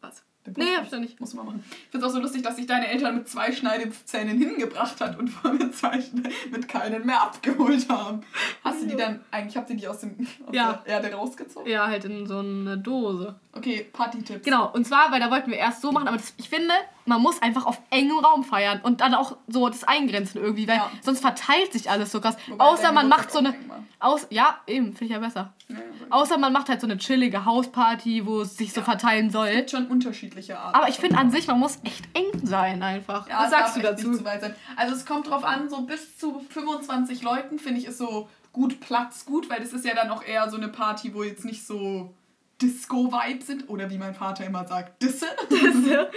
Was? 0.00 0.22
Nee, 0.56 0.76
hab 0.76 0.86
ich 0.86 0.92
noch 0.92 1.00
nicht. 1.00 1.20
Muss 1.20 1.34
man 1.34 1.44
machen. 1.44 1.64
Ich 1.68 1.90
find's 1.90 2.06
auch 2.06 2.10
so 2.10 2.20
lustig, 2.20 2.42
dass 2.42 2.56
sich 2.56 2.66
deine 2.66 2.88
Eltern 2.88 3.16
mit 3.16 3.28
zwei 3.28 3.52
Schneidezähnen 3.52 4.38
hingebracht 4.38 4.98
hat 4.98 5.18
und 5.18 5.28
vor 5.28 5.52
mir 5.52 5.70
zwei 5.72 6.02
mit 6.50 6.66
keinen 6.68 7.04
mehr 7.04 7.20
abgeholt 7.22 7.86
haben. 7.90 8.22
Hast 8.64 8.80
du 8.82 8.86
die 8.86 8.96
dann, 8.96 9.20
eigentlich 9.30 9.58
habt 9.58 9.68
ihr 9.68 9.76
die 9.76 9.86
aus, 9.86 9.98
dem, 10.00 10.26
aus 10.46 10.54
Ja. 10.54 10.82
der 10.86 10.94
Erde 11.02 11.12
rausgezogen? 11.14 11.70
Ja, 11.70 11.86
halt 11.88 12.06
in 12.06 12.26
so 12.26 12.38
eine 12.38 12.78
Dose. 12.78 13.34
Okay, 13.52 13.88
Party-Tipps. 13.92 14.42
Genau, 14.44 14.72
und 14.72 14.86
zwar, 14.86 15.12
weil 15.12 15.20
da 15.20 15.30
wollten 15.30 15.50
wir 15.50 15.58
erst 15.58 15.82
so 15.82 15.92
machen, 15.92 16.08
aber 16.08 16.16
das, 16.16 16.32
ich 16.38 16.48
finde, 16.48 16.72
man 17.08 17.20
muss 17.22 17.40
einfach 17.42 17.66
auf 17.66 17.80
engem 17.90 18.18
Raum 18.18 18.44
feiern 18.44 18.80
und 18.82 19.00
dann 19.00 19.14
auch 19.14 19.36
so 19.48 19.68
das 19.68 19.84
eingrenzen 19.84 20.40
irgendwie, 20.40 20.68
weil 20.68 20.76
Ja. 20.76 20.90
sonst 21.02 21.20
verteilt 21.20 21.72
sich 21.72 21.90
alles 21.90 22.12
so 22.12 22.20
krass. 22.20 22.36
Wobei 22.48 22.64
Außer 22.64 22.92
man 22.92 23.08
macht 23.08 23.30
so 23.32 23.38
eine. 23.38 23.54
Aus, 24.00 24.28
ja, 24.30 24.60
eben, 24.68 24.92
finde 24.92 25.04
ich 25.06 25.10
ja 25.10 25.18
besser. 25.18 25.52
Ja, 25.68 25.76
Außer 26.10 26.38
man 26.38 26.52
macht 26.52 26.68
halt 26.68 26.80
so 26.80 26.86
eine 26.86 26.98
chillige 26.98 27.44
Hausparty, 27.44 28.24
wo 28.26 28.42
es 28.42 28.56
sich 28.56 28.72
so 28.72 28.80
verteilen 28.82 29.30
soll. 29.30 29.50
gibt 29.50 29.72
schon 29.72 29.86
unterschiedliche 29.88 30.56
Arten. 30.58 30.76
Aber 30.76 30.88
ich 30.88 30.98
finde 30.98 31.18
an 31.18 31.32
sich, 31.32 31.48
man 31.48 31.58
muss 31.58 31.80
echt 31.82 32.04
eng 32.14 32.26
sein 32.44 32.82
einfach. 32.84 33.28
Ja, 33.28 33.38
Was 33.38 33.44
es 33.46 33.50
sagst 33.50 33.76
du 33.76 33.80
dazu? 33.80 34.08
Nicht 34.10 34.18
zu 34.20 34.24
weit 34.24 34.40
sein. 34.40 34.54
Also 34.76 34.94
es 34.94 35.04
kommt 35.04 35.28
drauf 35.28 35.42
an, 35.42 35.68
so 35.68 35.80
bis 35.82 36.16
zu 36.16 36.40
25 36.50 37.22
Leuten 37.22 37.58
finde 37.58 37.80
ich 37.80 37.86
ist 37.86 37.98
so 37.98 38.28
gut 38.52 38.78
Platz 38.80 39.24
gut, 39.24 39.50
weil 39.50 39.60
das 39.60 39.72
ist 39.72 39.84
ja 39.84 39.94
dann 39.94 40.10
auch 40.10 40.22
eher 40.22 40.48
so 40.48 40.56
eine 40.56 40.68
Party, 40.68 41.12
wo 41.14 41.22
jetzt 41.24 41.44
nicht 41.44 41.66
so 41.66 42.14
Disco-Vibes 42.60 43.46
sind 43.46 43.68
oder 43.68 43.88
wie 43.90 43.98
mein 43.98 44.14
Vater 44.14 44.44
immer 44.44 44.66
sagt, 44.66 45.02
Disse. 45.02 45.26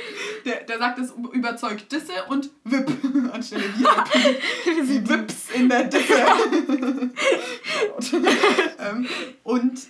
Der, 0.46 0.64
der 0.64 0.80
sagt 0.80 0.98
es 0.98 1.14
überzeugt 1.34 1.92
Disse 1.92 2.14
und 2.30 2.50
Wip 2.64 2.90
anstelle 3.32 3.64
wir 3.78 4.84
die 4.84 5.08
Wips 5.08 5.52
in 5.54 5.70
der 5.70 5.84
Disse. 5.84 6.14
ähm, 8.80 9.08
und 9.44 9.82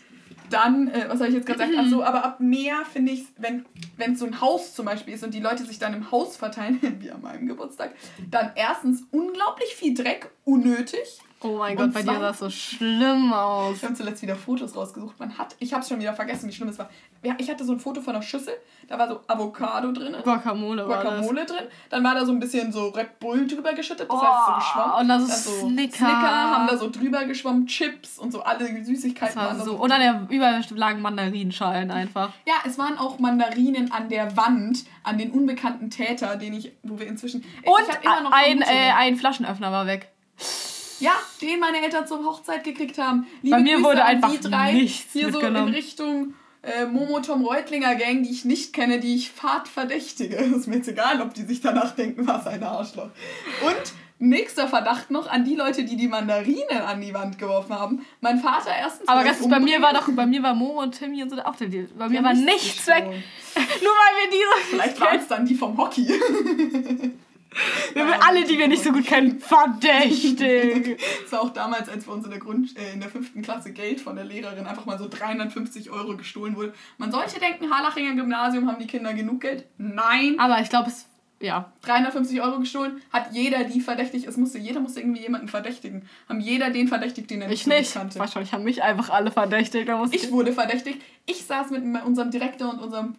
dann, 0.49 0.89
äh, 0.89 1.05
was 1.07 1.19
habe 1.19 1.29
ich 1.29 1.35
jetzt 1.35 1.47
gerade 1.47 1.67
gesagt? 1.67 1.85
Achso, 1.85 2.03
aber 2.03 2.25
ab 2.25 2.39
mehr 2.39 2.83
finde 2.91 3.13
ich, 3.13 3.25
wenn 3.37 3.65
wenn 3.97 4.13
es 4.13 4.19
so 4.19 4.25
ein 4.25 4.41
Haus 4.41 4.75
zum 4.75 4.85
Beispiel 4.85 5.13
ist 5.13 5.23
und 5.23 5.33
die 5.33 5.39
Leute 5.39 5.63
sich 5.63 5.79
dann 5.79 5.93
im 5.93 6.11
Haus 6.11 6.35
verteilen, 6.35 6.79
wie 6.99 7.11
an 7.11 7.21
meinem 7.21 7.47
Geburtstag, 7.47 7.95
dann 8.29 8.51
erstens 8.55 9.03
unglaublich 9.11 9.73
viel 9.75 9.93
Dreck, 9.93 10.29
unnötig. 10.43 11.21
Oh 11.43 11.57
mein 11.57 11.75
Und 11.77 11.91
Gott, 11.91 11.93
bei 11.93 12.01
dir 12.03 12.19
sah 12.19 12.29
es 12.29 12.39
so 12.39 12.49
schlimm 12.51 13.33
aus. 13.33 13.77
Ich 13.77 13.83
habe 13.83 13.93
zuletzt 13.95 14.21
wieder 14.21 14.35
Fotos 14.35 14.75
rausgesucht. 14.75 15.19
Man 15.19 15.37
hat, 15.37 15.55
ich 15.59 15.73
habe 15.73 15.81
es 15.81 15.89
schon 15.89 15.99
wieder 15.99 16.13
vergessen, 16.13 16.47
wie 16.47 16.53
schlimm 16.53 16.69
es 16.69 16.77
war. 16.77 16.89
Ja, 17.23 17.33
Ich 17.39 17.49
hatte 17.49 17.63
so 17.65 17.73
ein 17.73 17.79
Foto 17.79 17.99
von 18.01 18.13
einer 18.15 18.23
Schüssel, 18.23 18.53
da 18.87 18.97
war 18.99 19.07
so 19.07 19.21
Avocado 19.27 19.91
drin, 19.91 20.15
Guacamole 20.23 20.87
war 20.87 21.03
das. 21.03 21.13
Guacamole 21.13 21.45
drin. 21.45 21.63
Dann 21.89 22.03
war 22.03 22.13
da 22.15 22.25
so 22.25 22.31
ein 22.31 22.39
bisschen 22.39 22.71
so 22.71 22.89
Red 22.89 23.19
Bull 23.19 23.47
drüber 23.47 23.73
geschüttet, 23.73 24.07
das 24.09 24.21
heißt 24.21 24.31
so 24.45 24.51
Oh, 24.51 24.55
geschwommen. 24.55 25.01
und 25.01 25.07
dann 25.07 25.25
so 25.27 25.51
Dann 25.61 25.69
Snicker. 25.71 25.95
Snicker 25.97 26.11
haben 26.51 26.67
da 26.67 26.77
so 26.77 26.89
drüber 26.89 27.25
geschwommen, 27.25 27.65
Chips 27.67 28.17
und 28.19 28.31
so 28.31 28.41
alle 28.43 28.59
Das 28.59 28.85
Süßigkeiten. 28.87 29.35
war 29.35 29.47
waren 29.47 29.57
da 29.59 29.63
so. 29.65 29.73
Und 29.75 29.91
an 29.91 29.99
der 29.99 30.27
überall 30.29 30.63
lagen 30.75 31.01
Mandarinschalen 31.01 31.89
einfach. 31.91 32.29
Ja, 32.47 32.55
es 32.65 32.77
waren 32.77 32.97
auch 32.97 33.17
Mandarinen 33.19 33.91
an 33.91 34.09
der 34.09 34.35
Wand, 34.37 34.85
an 35.03 35.17
den 35.17 35.31
unbekannten 35.31 35.89
Täter, 35.89 36.35
den 36.35 36.53
ich, 36.53 36.71
wo 36.83 36.99
wir 36.99 37.07
inzwischen. 37.07 37.41
Und 37.65 37.81
ich 37.89 38.03
immer 38.05 38.21
noch 38.21 38.31
ein, 38.31 38.61
äh, 38.61 38.91
ein 38.95 39.15
Flaschenöffner 39.15 39.71
war 39.71 39.85
weg. 39.87 40.11
Ja, 41.01 41.13
den 41.41 41.59
meine 41.59 41.81
Eltern 41.83 42.07
zur 42.07 42.23
Hochzeit 42.23 42.63
gekriegt 42.63 42.97
haben. 42.97 43.27
Bei 43.43 43.59
mir 43.59 43.75
Grüße 43.75 43.87
wurde 43.87 44.05
einfach 44.05 44.35
drei, 44.37 44.73
nichts 44.73 45.13
Hier 45.13 45.31
so 45.31 45.39
in 45.39 45.55
Richtung 45.55 46.33
äh, 46.63 46.85
Momo 46.85 47.19
Tom 47.19 47.45
Reutlinger 47.45 47.95
Gang, 47.95 48.23
die 48.23 48.31
ich 48.31 48.45
nicht 48.45 48.73
kenne, 48.73 48.99
die 48.99 49.15
ich 49.15 49.31
fad 49.31 49.67
verdächtige. 49.67 50.35
Ist 50.55 50.67
mir 50.67 50.77
jetzt 50.77 50.87
egal, 50.87 51.21
ob 51.21 51.33
die 51.33 51.43
sich 51.43 51.61
danach 51.61 51.95
denken, 51.95 52.27
was 52.27 52.47
ein 52.47 52.63
Arschloch. 52.63 53.09
Und 53.65 53.93
nächster 54.19 54.67
Verdacht 54.67 55.09
noch 55.09 55.27
an 55.27 55.43
die 55.43 55.55
Leute, 55.55 55.83
die 55.83 55.97
die 55.97 56.07
Mandarinen 56.07 56.81
an 56.85 57.01
die 57.01 57.13
Wand 57.13 57.39
geworfen 57.39 57.73
haben. 57.73 58.05
Mein 58.21 58.39
Vater 58.39 58.69
erstens. 58.77 59.07
Aber 59.07 59.21
wollte 59.25 59.39
ganz 59.39 59.49
bei 59.49 59.59
mir 59.59 59.81
war 59.81 59.93
doch, 59.93 60.07
bei 60.11 60.25
mir 60.25 60.43
war 60.43 60.53
Momo 60.53 60.81
und 60.81 60.97
Timmy 60.97 61.23
und 61.23 61.31
so 61.31 61.41
auch 61.41 61.55
der 61.55 61.67
Deal. 61.67 61.87
Bei 61.97 62.07
mir 62.07 62.17
Ja, 62.17 62.23
war 62.23 62.33
nichts 62.33 62.85
weg. 62.87 63.05
Nur 63.55 63.63
weil 63.63 64.13
wir 64.21 64.29
diese. 64.29 64.69
Vielleicht 64.69 65.01
waren 65.01 65.19
es 65.19 65.27
dann 65.27 65.45
die 65.45 65.55
vom 65.55 65.75
Hockey. 65.77 66.07
Wir 67.93 68.05
sind 68.07 68.27
alle, 68.27 68.45
die 68.45 68.57
wir 68.57 68.67
nicht 68.69 68.83
so 68.83 68.91
gut 68.91 69.05
kennen, 69.05 69.39
verdächtig. 69.39 70.97
Das 71.23 71.31
war 71.33 71.41
auch 71.41 71.49
damals, 71.49 71.89
als 71.89 72.05
bei 72.05 72.13
uns 72.13 72.23
in 72.25 72.31
der 72.31 72.39
Grund, 72.39 72.77
äh, 72.77 72.93
in 72.93 72.99
der 73.01 73.09
fünften 73.09 73.41
Klasse 73.41 73.71
Geld 73.71 73.99
von 74.01 74.15
der 74.15 74.25
Lehrerin 74.25 74.65
einfach 74.65 74.85
mal 74.85 74.97
so 74.97 75.07
350 75.09 75.89
Euro 75.91 76.15
gestohlen 76.17 76.55
wurde. 76.55 76.73
Man 76.97 77.11
sollte 77.11 77.39
denken, 77.39 77.69
Harlachinger 77.69 78.15
Gymnasium 78.15 78.67
haben 78.67 78.79
die 78.79 78.87
Kinder 78.87 79.13
genug 79.13 79.41
Geld. 79.41 79.65
Nein, 79.77 80.35
Aber 80.39 80.59
ich 80.61 80.69
glaube, 80.69 80.89
es. 80.89 81.07
Ja. 81.41 81.73
350 81.81 82.39
Euro 82.41 82.59
gestohlen, 82.59 83.01
hat 83.11 83.33
jeder 83.33 83.63
die 83.63 83.81
verdächtig, 83.81 84.27
es 84.27 84.37
musste, 84.37 84.59
jeder 84.59 84.79
musste 84.79 84.99
irgendwie 84.99 85.21
jemanden 85.23 85.47
verdächtigen. 85.47 86.07
Haben 86.29 86.39
jeder 86.39 86.69
den 86.69 86.87
verdächtigt, 86.87 87.31
den 87.31 87.41
er 87.41 87.49
Ich 87.49 87.63
so 87.63 87.71
gut 87.71 87.79
nicht. 87.79 87.93
kannte. 87.93 88.19
Wahrscheinlich 88.19 88.53
haben 88.53 88.63
mich 88.63 88.83
einfach 88.83 89.09
alle 89.09 89.31
verdächtigt. 89.31 89.89
Ich 90.11 90.31
wurde 90.31 90.53
verdächtigt. 90.53 91.01
Ich 91.25 91.43
saß 91.45 91.71
mit 91.71 91.83
unserem 92.05 92.29
Direktor 92.29 92.69
und 92.69 92.79
unserem, 92.79 93.15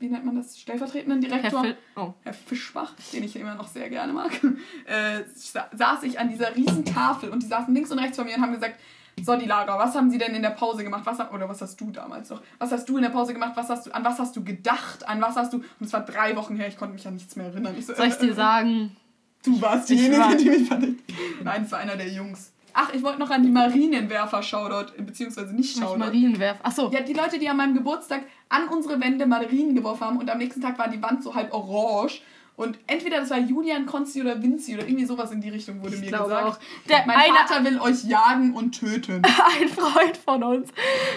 wie 0.00 0.08
nennt 0.08 0.24
man 0.24 0.34
das, 0.34 0.58
stellvertretenden 0.58 1.22
Herr 1.22 1.38
Direktor. 1.38 1.62
Phil. 1.62 1.76
Oh. 1.94 2.14
Herr 2.22 2.32
Fischbach, 2.32 2.94
den 3.12 3.22
ich 3.22 3.36
immer 3.36 3.54
noch 3.54 3.68
sehr 3.68 3.88
gerne 3.88 4.12
mag, 4.12 4.32
äh, 4.86 5.22
sa 5.34 5.68
saß 5.72 6.02
ich 6.04 6.18
an 6.18 6.28
dieser 6.28 6.56
riesen 6.56 6.84
Tafel 6.84 7.30
und 7.30 7.42
die 7.42 7.46
saßen 7.46 7.72
links 7.72 7.92
und 7.92 7.98
rechts 7.98 8.16
von 8.16 8.26
mir 8.26 8.34
und 8.34 8.42
haben 8.42 8.52
gesagt, 8.52 8.80
so 9.22 9.36
die 9.36 9.44
Lara, 9.44 9.78
was 9.78 9.94
haben 9.94 10.10
sie 10.10 10.16
denn 10.16 10.34
in 10.34 10.42
der 10.42 10.50
Pause 10.50 10.82
gemacht? 10.82 11.02
Was, 11.04 11.20
oder 11.30 11.48
was 11.48 11.60
hast 11.60 11.78
du 11.78 11.90
damals 11.90 12.30
noch? 12.30 12.42
Was 12.58 12.72
hast 12.72 12.88
du 12.88 12.96
in 12.96 13.02
der 13.02 13.10
Pause 13.10 13.34
gemacht? 13.34 13.52
Was 13.54 13.68
hast 13.68 13.86
du, 13.86 13.90
an 13.92 14.02
was 14.02 14.18
hast 14.18 14.34
du 14.34 14.42
gedacht? 14.42 15.06
An 15.06 15.20
was 15.20 15.36
hast 15.36 15.52
du... 15.52 15.58
Und 15.58 15.86
es 15.86 15.92
war 15.92 16.04
drei 16.04 16.34
Wochen 16.36 16.56
her, 16.56 16.68
ich 16.68 16.78
konnte 16.78 16.94
mich 16.94 17.06
an 17.06 17.14
nichts 17.14 17.36
mehr 17.36 17.46
erinnern. 17.46 17.74
Ich 17.78 17.84
so, 17.84 17.94
Soll 17.94 18.06
ich 18.08 18.16
äh, 18.16 18.26
dir 18.26 18.34
sagen? 18.34 18.96
Du 19.44 19.60
warst 19.60 19.90
diejenige, 19.90 20.18
war- 20.20 20.34
die 20.34 20.48
mich 20.48 20.68
verdächtigt 20.68 21.14
Nein, 21.44 21.64
es 21.64 21.72
war 21.72 21.80
einer 21.80 21.96
der 21.96 22.08
Jungs. 22.08 22.52
Ach, 22.74 22.92
ich 22.92 23.02
wollte 23.02 23.18
noch 23.18 23.30
an 23.30 23.42
die 23.42 23.50
Marienwerfer 23.50 24.42
Shoutout, 24.42 24.92
beziehungsweise 25.02 25.54
nicht 25.54 25.76
Shoutout. 25.76 25.98
Marienwerf. 25.98 26.58
Achso. 26.62 26.90
Ja, 26.90 27.00
die 27.00 27.12
Leute, 27.12 27.38
die 27.38 27.48
an 27.48 27.56
meinem 27.56 27.74
Geburtstag 27.74 28.22
an 28.48 28.68
unsere 28.68 29.00
Wände 29.00 29.26
Mandarinen 29.26 29.74
geworfen 29.74 30.04
haben 30.04 30.18
und 30.18 30.30
am 30.30 30.38
nächsten 30.38 30.60
Tag 30.60 30.78
war 30.78 30.88
die 30.88 31.02
Wand 31.02 31.22
so 31.22 31.34
halb 31.34 31.52
orange. 31.52 32.22
Und 32.60 32.78
entweder 32.86 33.20
das 33.20 33.30
war 33.30 33.38
Julian, 33.38 33.86
Konsti 33.86 34.20
oder 34.20 34.42
Vinci 34.42 34.74
oder 34.74 34.86
irgendwie 34.86 35.06
sowas 35.06 35.32
in 35.32 35.40
die 35.40 35.48
Richtung 35.48 35.80
wurde 35.82 35.94
Ich 35.94 36.02
mir 36.02 36.10
gesagt. 36.10 36.30
auch. 36.30 36.58
Der 36.90 37.06
Mein 37.06 37.16
eine, 37.16 37.34
Vater 37.38 37.64
will 37.64 37.80
euch 37.80 38.04
jagen 38.04 38.52
und 38.54 38.78
töten. 38.78 39.22
ein 39.60 39.68
Freund 39.70 40.16
von 40.18 40.42
uns, 40.44 40.68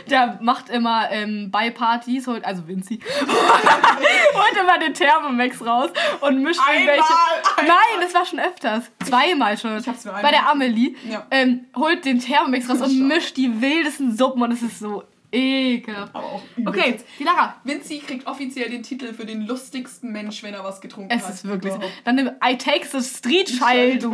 der 0.10 0.40
macht 0.42 0.70
immer 0.70 1.12
ähm, 1.12 1.52
bei 1.52 1.70
Partys, 1.70 2.28
holt, 2.28 2.46
also 2.46 2.66
Vinci, 2.66 3.02
holt 3.20 4.58
immer 4.58 4.80
den 4.80 4.94
Thermomex 4.94 5.66
raus 5.66 5.90
und 6.22 6.42
mischt 6.42 6.62
Einmal, 6.62 6.76
irgendwelche. 6.76 7.14
einmal. 7.58 7.76
Nein, 7.76 8.02
das 8.02 8.14
war 8.14 8.26
schon 8.26 8.40
öfters. 8.40 8.84
Zweimal 9.04 9.58
schon. 9.58 9.78
Ich 9.78 9.88
hab's 9.88 10.06
nur 10.06 10.14
Bei 10.14 10.20
einmal. 10.20 10.32
der 10.32 10.50
Amelie. 10.50 10.96
Ja. 11.10 11.28
Ähm, 11.30 11.66
holt 11.76 12.06
den 12.06 12.20
Thermomix 12.20 12.70
raus 12.70 12.80
und 12.82 13.08
mischt 13.08 13.36
die 13.36 13.62
wildesten 13.62 14.16
Suppen 14.16 14.42
und 14.42 14.52
es 14.54 14.62
ist 14.62 14.80
so 14.80 15.04
ekelhaft. 15.34 16.16
Aber 16.16 16.26
auch. 16.26 16.44
Okay, 16.66 16.98
die 17.20 17.24
Lara. 17.24 17.56
Vinci 17.64 18.00
kriegt 18.00 18.28
offiziell 18.28 18.70
den 18.70 18.84
Titel 18.84 19.14
für 19.14 19.26
den 19.26 19.46
lustigsten 19.48 20.12
Mensch, 20.12 20.44
wenn 20.44 20.54
er 20.54 20.64
was 20.64 20.80
getrunken 20.82 21.12
Es 21.12 21.24
hat. 21.26 21.34
ist 21.34 21.46
wirklich 21.46 21.74
so. 21.74 21.82
Dann 22.06 22.16
nimm 22.16 22.32
I 22.46 22.58
take 22.58 22.86
the 22.88 23.02
street 23.02 23.48
child, 23.48 24.04
du 24.04 24.14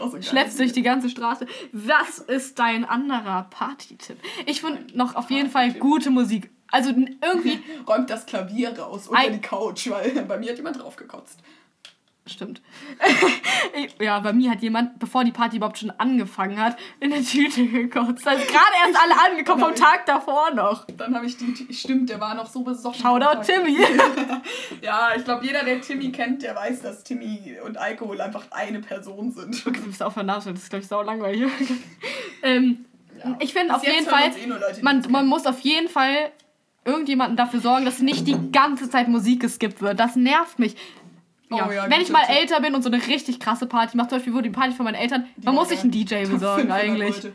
auch 0.00 0.10
so. 0.10 0.20
Schleppst 0.22 0.58
durch 0.58 0.72
die 0.72 0.82
ganze 0.82 1.08
Straße. 1.08 1.46
Was 1.72 2.18
ist 2.18 2.58
dein 2.58 2.84
anderer 2.84 3.46
Party-Tipp? 3.50 4.18
Ich 4.46 4.60
finde 4.60 4.96
noch 4.96 5.14
auf 5.14 5.30
jeden 5.30 5.50
Fall 5.50 5.72
gute 5.74 6.10
Musik. 6.10 6.50
Also 6.70 6.90
irgendwie, 6.90 7.58
Räumt 7.86 8.08
das 8.08 8.24
Klavier 8.26 8.78
raus 8.78 9.06
unter 9.08 9.20
Ein- 9.20 9.34
die 9.34 9.40
Couch, 9.40 9.90
weil 9.90 10.10
bei 10.26 10.38
mir 10.38 10.50
hat 10.50 10.56
jemand 10.56 10.80
drauf 10.80 10.96
gekotzt. 10.96 11.38
Stimmt. 12.26 12.62
Ja, 14.00 14.18
bei 14.20 14.32
mir 14.32 14.50
hat 14.50 14.60
jemand, 14.62 14.98
bevor 14.98 15.24
die 15.24 15.32
Party 15.32 15.56
überhaupt 15.56 15.78
schon 15.78 15.90
angefangen 15.92 16.60
hat, 16.60 16.76
in 17.00 17.10
der 17.10 17.22
Tüte 17.22 17.66
gekotzt. 17.66 18.26
Also 18.26 18.44
gerade 18.44 18.72
erst 18.84 19.00
alle 19.00 19.14
angekommen 19.30 19.60
vom 19.62 19.74
Tag 19.74 20.04
davor 20.04 20.50
noch. 20.52 20.84
Dann 20.96 21.14
habe 21.14 21.26
ich 21.26 21.36
die, 21.36 21.72
stimmt, 21.72 22.10
der 22.10 22.20
war 22.20 22.34
noch 22.34 22.50
so 22.50 22.62
besoffen. 22.62 23.00
Shoutout. 23.00 23.42
Timmy. 23.44 23.78
Ja, 24.82 25.10
ich 25.16 25.24
glaube, 25.24 25.46
jeder, 25.46 25.64
der 25.64 25.80
Timmy 25.80 26.10
kennt, 26.10 26.42
der 26.42 26.56
weiß, 26.56 26.82
dass 26.82 27.04
Timmy 27.04 27.56
und 27.64 27.76
Alkohol 27.78 28.20
einfach 28.20 28.44
eine 28.50 28.80
Person 28.80 29.30
sind. 29.30 29.64
Du 29.64 29.70
bist 29.72 30.02
auch 30.02 30.12
vernachlässigt, 30.12 30.56
das 30.56 30.62
ist, 30.64 30.70
glaube 30.70 30.82
ich, 30.82 30.88
sau 30.88 31.02
langweilig. 31.02 31.50
ähm, 32.42 32.84
Ja. 33.24 33.36
Ich 33.40 33.52
finde 33.52 33.74
auf 33.74 33.86
jeden 33.86 34.06
Fall, 34.06 34.30
eh 34.36 34.46
Leute, 34.46 34.82
man, 34.82 35.04
man 35.08 35.26
muss 35.26 35.46
auf 35.46 35.60
jeden 35.60 35.88
Fall 35.88 36.32
irgendjemanden 36.84 37.36
dafür 37.36 37.60
sorgen, 37.60 37.84
dass 37.84 38.00
nicht 38.00 38.26
die 38.26 38.50
ganze 38.50 38.90
Zeit 38.90 39.08
Musik 39.08 39.40
geskippt 39.40 39.80
wird. 39.80 40.00
Das 40.00 40.16
nervt 40.16 40.58
mich. 40.58 40.76
Ja. 41.56 41.66
Oh 41.68 41.72
ja, 41.72 41.90
Wenn 41.90 42.00
ich 42.00 42.10
mal 42.10 42.24
Tipp. 42.26 42.36
älter 42.36 42.60
bin 42.60 42.74
und 42.74 42.82
so 42.82 42.90
eine 42.90 43.06
richtig 43.06 43.40
krasse 43.40 43.66
Party 43.66 43.96
mache, 43.96 44.08
zum 44.08 44.18
Beispiel 44.18 44.32
wurde 44.32 44.44
die 44.44 44.54
Party 44.54 44.72
von 44.72 44.84
meinen 44.84 44.94
Eltern, 44.94 45.26
man 45.42 45.54
muss 45.54 45.68
sich 45.68 45.80
einen 45.80 45.90
DJ 45.90 46.14
besorgen 46.26 46.68
500 46.68 46.70
eigentlich. 46.82 47.16
Leute. 47.16 47.32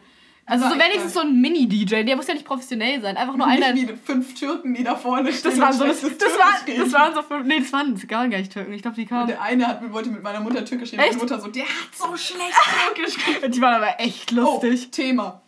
Also 0.49 0.69
so 0.69 0.75
wenigstens 0.75 1.13
so 1.13 1.19
ein 1.19 1.41
Mini-DJ, 1.41 2.03
der 2.03 2.15
muss 2.15 2.27
ja 2.27 2.33
nicht 2.33 2.45
professionell 2.45 3.01
sein, 3.01 3.17
einfach 3.17 3.35
nur 3.35 3.45
einer. 3.45 3.75
Wie 3.75 3.85
fünf 4.01 4.33
Türken, 4.33 4.73
die 4.73 4.83
da 4.83 4.95
vorne 4.95 5.33
stehen. 5.33 5.51
Das 5.51 5.59
waren 5.59 5.71
und 5.73 5.93
so, 5.93 6.07
das, 6.07 6.17
das, 6.17 6.37
war, 6.39 6.75
das 6.85 6.93
waren 6.93 7.13
so 7.13 7.21
fünf, 7.21 7.45
nee, 7.45 7.59
das 7.59 7.73
waren 7.73 7.97
gar 8.31 8.37
nicht 8.37 8.53
Türken. 8.53 8.71
Ich 8.71 8.81
glaube, 8.81 8.95
die 8.95 9.01
Und 9.01 9.09
kamen. 9.09 9.27
der 9.27 9.41
eine 9.41 9.67
hat, 9.67 9.91
wollte 9.91 10.09
mit 10.09 10.23
meiner 10.23 10.39
Mutter 10.39 10.63
Türkisch 10.63 10.93
reden. 10.93 11.03
Meine 11.05 11.17
Mutter 11.17 11.37
so, 11.41 11.49
der 11.49 11.63
hat 11.65 11.89
so 11.93 12.15
schlecht 12.15 12.55
Türkisch. 12.95 13.15
Die 13.55 13.61
waren 13.61 13.75
aber 13.75 13.99
echt 13.99 14.31
lustig. 14.31 14.85
Oh, 14.87 14.91
Thema. 14.91 15.41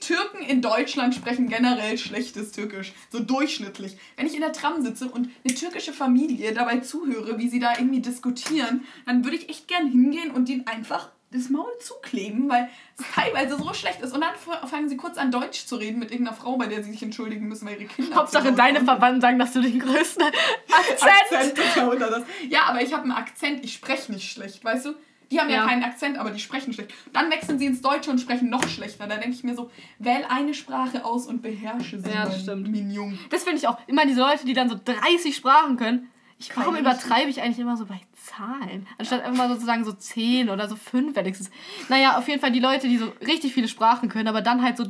Türken 0.00 0.42
in 0.42 0.62
Deutschland 0.62 1.14
sprechen 1.14 1.48
generell 1.48 1.98
schlechtes 1.98 2.52
Türkisch. 2.52 2.92
So 3.10 3.20
durchschnittlich. 3.20 3.96
Wenn 4.16 4.26
ich 4.26 4.34
in 4.34 4.40
der 4.40 4.52
Tram 4.52 4.82
sitze 4.82 5.08
und 5.08 5.28
eine 5.44 5.54
türkische 5.54 5.92
Familie 5.92 6.52
dabei 6.52 6.78
zuhöre, 6.78 7.38
wie 7.38 7.48
sie 7.48 7.60
da 7.60 7.72
irgendwie 7.78 8.00
diskutieren, 8.00 8.84
dann 9.06 9.24
würde 9.24 9.36
ich 9.36 9.48
echt 9.48 9.68
gern 9.68 9.88
hingehen 9.88 10.30
und 10.30 10.48
denen 10.48 10.66
einfach 10.66 11.10
das 11.30 11.50
Maul 11.50 11.70
zukleben, 11.80 12.48
weil 12.48 12.70
es 12.96 13.04
teilweise 13.14 13.58
so 13.58 13.74
schlecht 13.74 14.00
ist. 14.00 14.14
Und 14.14 14.22
dann 14.22 14.34
fangen 14.66 14.88
sie 14.88 14.96
kurz 14.96 15.18
an, 15.18 15.30
Deutsch 15.30 15.66
zu 15.66 15.76
reden 15.76 15.98
mit 15.98 16.10
irgendeiner 16.10 16.36
Frau, 16.36 16.56
bei 16.56 16.66
der 16.66 16.82
sie 16.82 16.92
sich 16.92 17.02
entschuldigen 17.02 17.48
müssen, 17.48 17.66
weil 17.66 17.74
ihre 17.74 17.84
Kinder. 17.84 18.16
Hauptsache 18.16 18.52
deine. 18.52 18.78
Verwandten 18.80 19.20
sagen, 19.20 19.38
dass 19.38 19.52
du 19.52 19.60
den 19.60 19.78
größten 19.78 20.22
Akzent. 20.70 21.58
Akzent. 21.58 22.26
Ja, 22.48 22.62
aber 22.68 22.80
ich 22.80 22.92
habe 22.92 23.02
einen 23.02 23.12
Akzent, 23.12 23.62
ich 23.64 23.74
spreche 23.74 24.12
nicht 24.12 24.30
schlecht, 24.32 24.64
weißt 24.64 24.86
du? 24.86 24.94
Die 25.30 25.38
haben 25.38 25.50
ja. 25.50 25.56
Ja. 25.56 25.66
keinen 25.66 25.82
Akzent, 25.84 26.16
aber 26.18 26.30
die 26.30 26.40
sprechen 26.40 26.72
schlecht. 26.72 26.92
Dann 27.12 27.30
wechseln 27.30 27.58
sie 27.58 27.66
ins 27.66 27.82
Deutsche 27.82 28.10
und 28.10 28.18
sprechen 28.18 28.48
noch 28.48 28.66
schlechter. 28.68 29.06
Da 29.06 29.16
denke 29.16 29.36
ich 29.36 29.44
mir 29.44 29.54
so, 29.54 29.70
wähl 29.98 30.24
eine 30.28 30.54
Sprache 30.54 31.04
aus 31.04 31.26
und 31.26 31.42
beherrsche 31.42 32.00
sie, 32.00 32.08
Ja, 32.10 32.24
das 32.24 32.40
stimmt. 32.42 32.68
Mignon. 32.68 33.18
Das 33.30 33.44
finde 33.44 33.58
ich 33.58 33.68
auch. 33.68 33.78
Immer 33.86 34.06
diese 34.06 34.20
Leute, 34.20 34.46
die 34.46 34.54
dann 34.54 34.68
so 34.70 34.78
30 34.82 35.36
Sprachen 35.36 35.76
können. 35.76 36.08
Ich, 36.38 36.56
warum 36.56 36.76
übertreibe 36.76 37.28
ich 37.30 37.42
eigentlich 37.42 37.58
immer 37.58 37.76
so 37.76 37.84
bei 37.84 38.00
Zahlen? 38.14 38.86
Anstatt 38.96 39.22
einfach 39.22 39.36
mal 39.36 39.48
sozusagen 39.48 39.84
so 39.84 39.92
10 39.92 40.48
oder 40.50 40.68
so 40.68 40.76
5 40.76 41.14
wenigstens. 41.16 41.50
Naja, 41.88 42.16
auf 42.16 42.28
jeden 42.28 42.40
Fall 42.40 42.52
die 42.52 42.60
Leute, 42.60 42.88
die 42.88 42.96
so 42.96 43.12
richtig 43.26 43.52
viele 43.52 43.68
Sprachen 43.68 44.08
können, 44.08 44.28
aber 44.28 44.40
dann 44.40 44.62
halt 44.62 44.76
so 44.76 44.86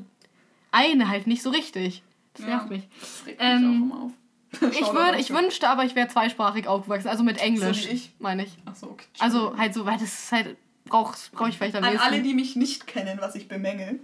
eine 0.71 1.09
halt 1.09 1.27
nicht 1.27 1.43
so 1.43 1.51
richtig. 1.51 2.03
Das 2.35 2.43
Ja. 2.43 2.49
nervt 2.57 2.71
mich. 2.71 2.83
Das 3.01 3.27
regt 3.27 3.39
Ähm, 3.43 3.61
mich 3.61 3.69
auch 3.69 3.97
immer 3.97 4.05
auf. 4.05 4.13
Ich, 4.61 4.81
würd, 4.93 5.19
ich 5.21 5.31
wünschte 5.31 5.69
aber, 5.69 5.85
ich 5.85 5.95
wäre 5.95 6.09
zweisprachig 6.09 6.67
aufgewachsen. 6.67 7.09
Also 7.09 7.23
mit 7.23 7.39
Englisch, 7.39 7.85
So 7.85 7.91
ich. 7.91 8.13
meine 8.19 8.45
ich. 8.45 8.57
Ach 8.65 8.75
so, 8.75 8.91
okay. 8.91 9.07
Also 9.19 9.57
halt 9.59 9.75
so, 9.75 9.85
weil 9.85 9.95
das 9.99 10.05
ist 10.05 10.33
halt, 10.33 10.57
brauch, 10.87 11.15
brauch 11.33 11.49
ich 11.49 11.59
vielleicht 11.59 11.77
am 11.77 11.85
An 11.85 11.93
ehesten. 11.93 12.07
alle, 12.07 12.23
die 12.23 12.35
mich 12.35 12.57
nicht 12.57 12.87
kennen, 12.87 13.19
was 13.21 13.35
ich 13.35 13.47
bemängel. 13.49 14.01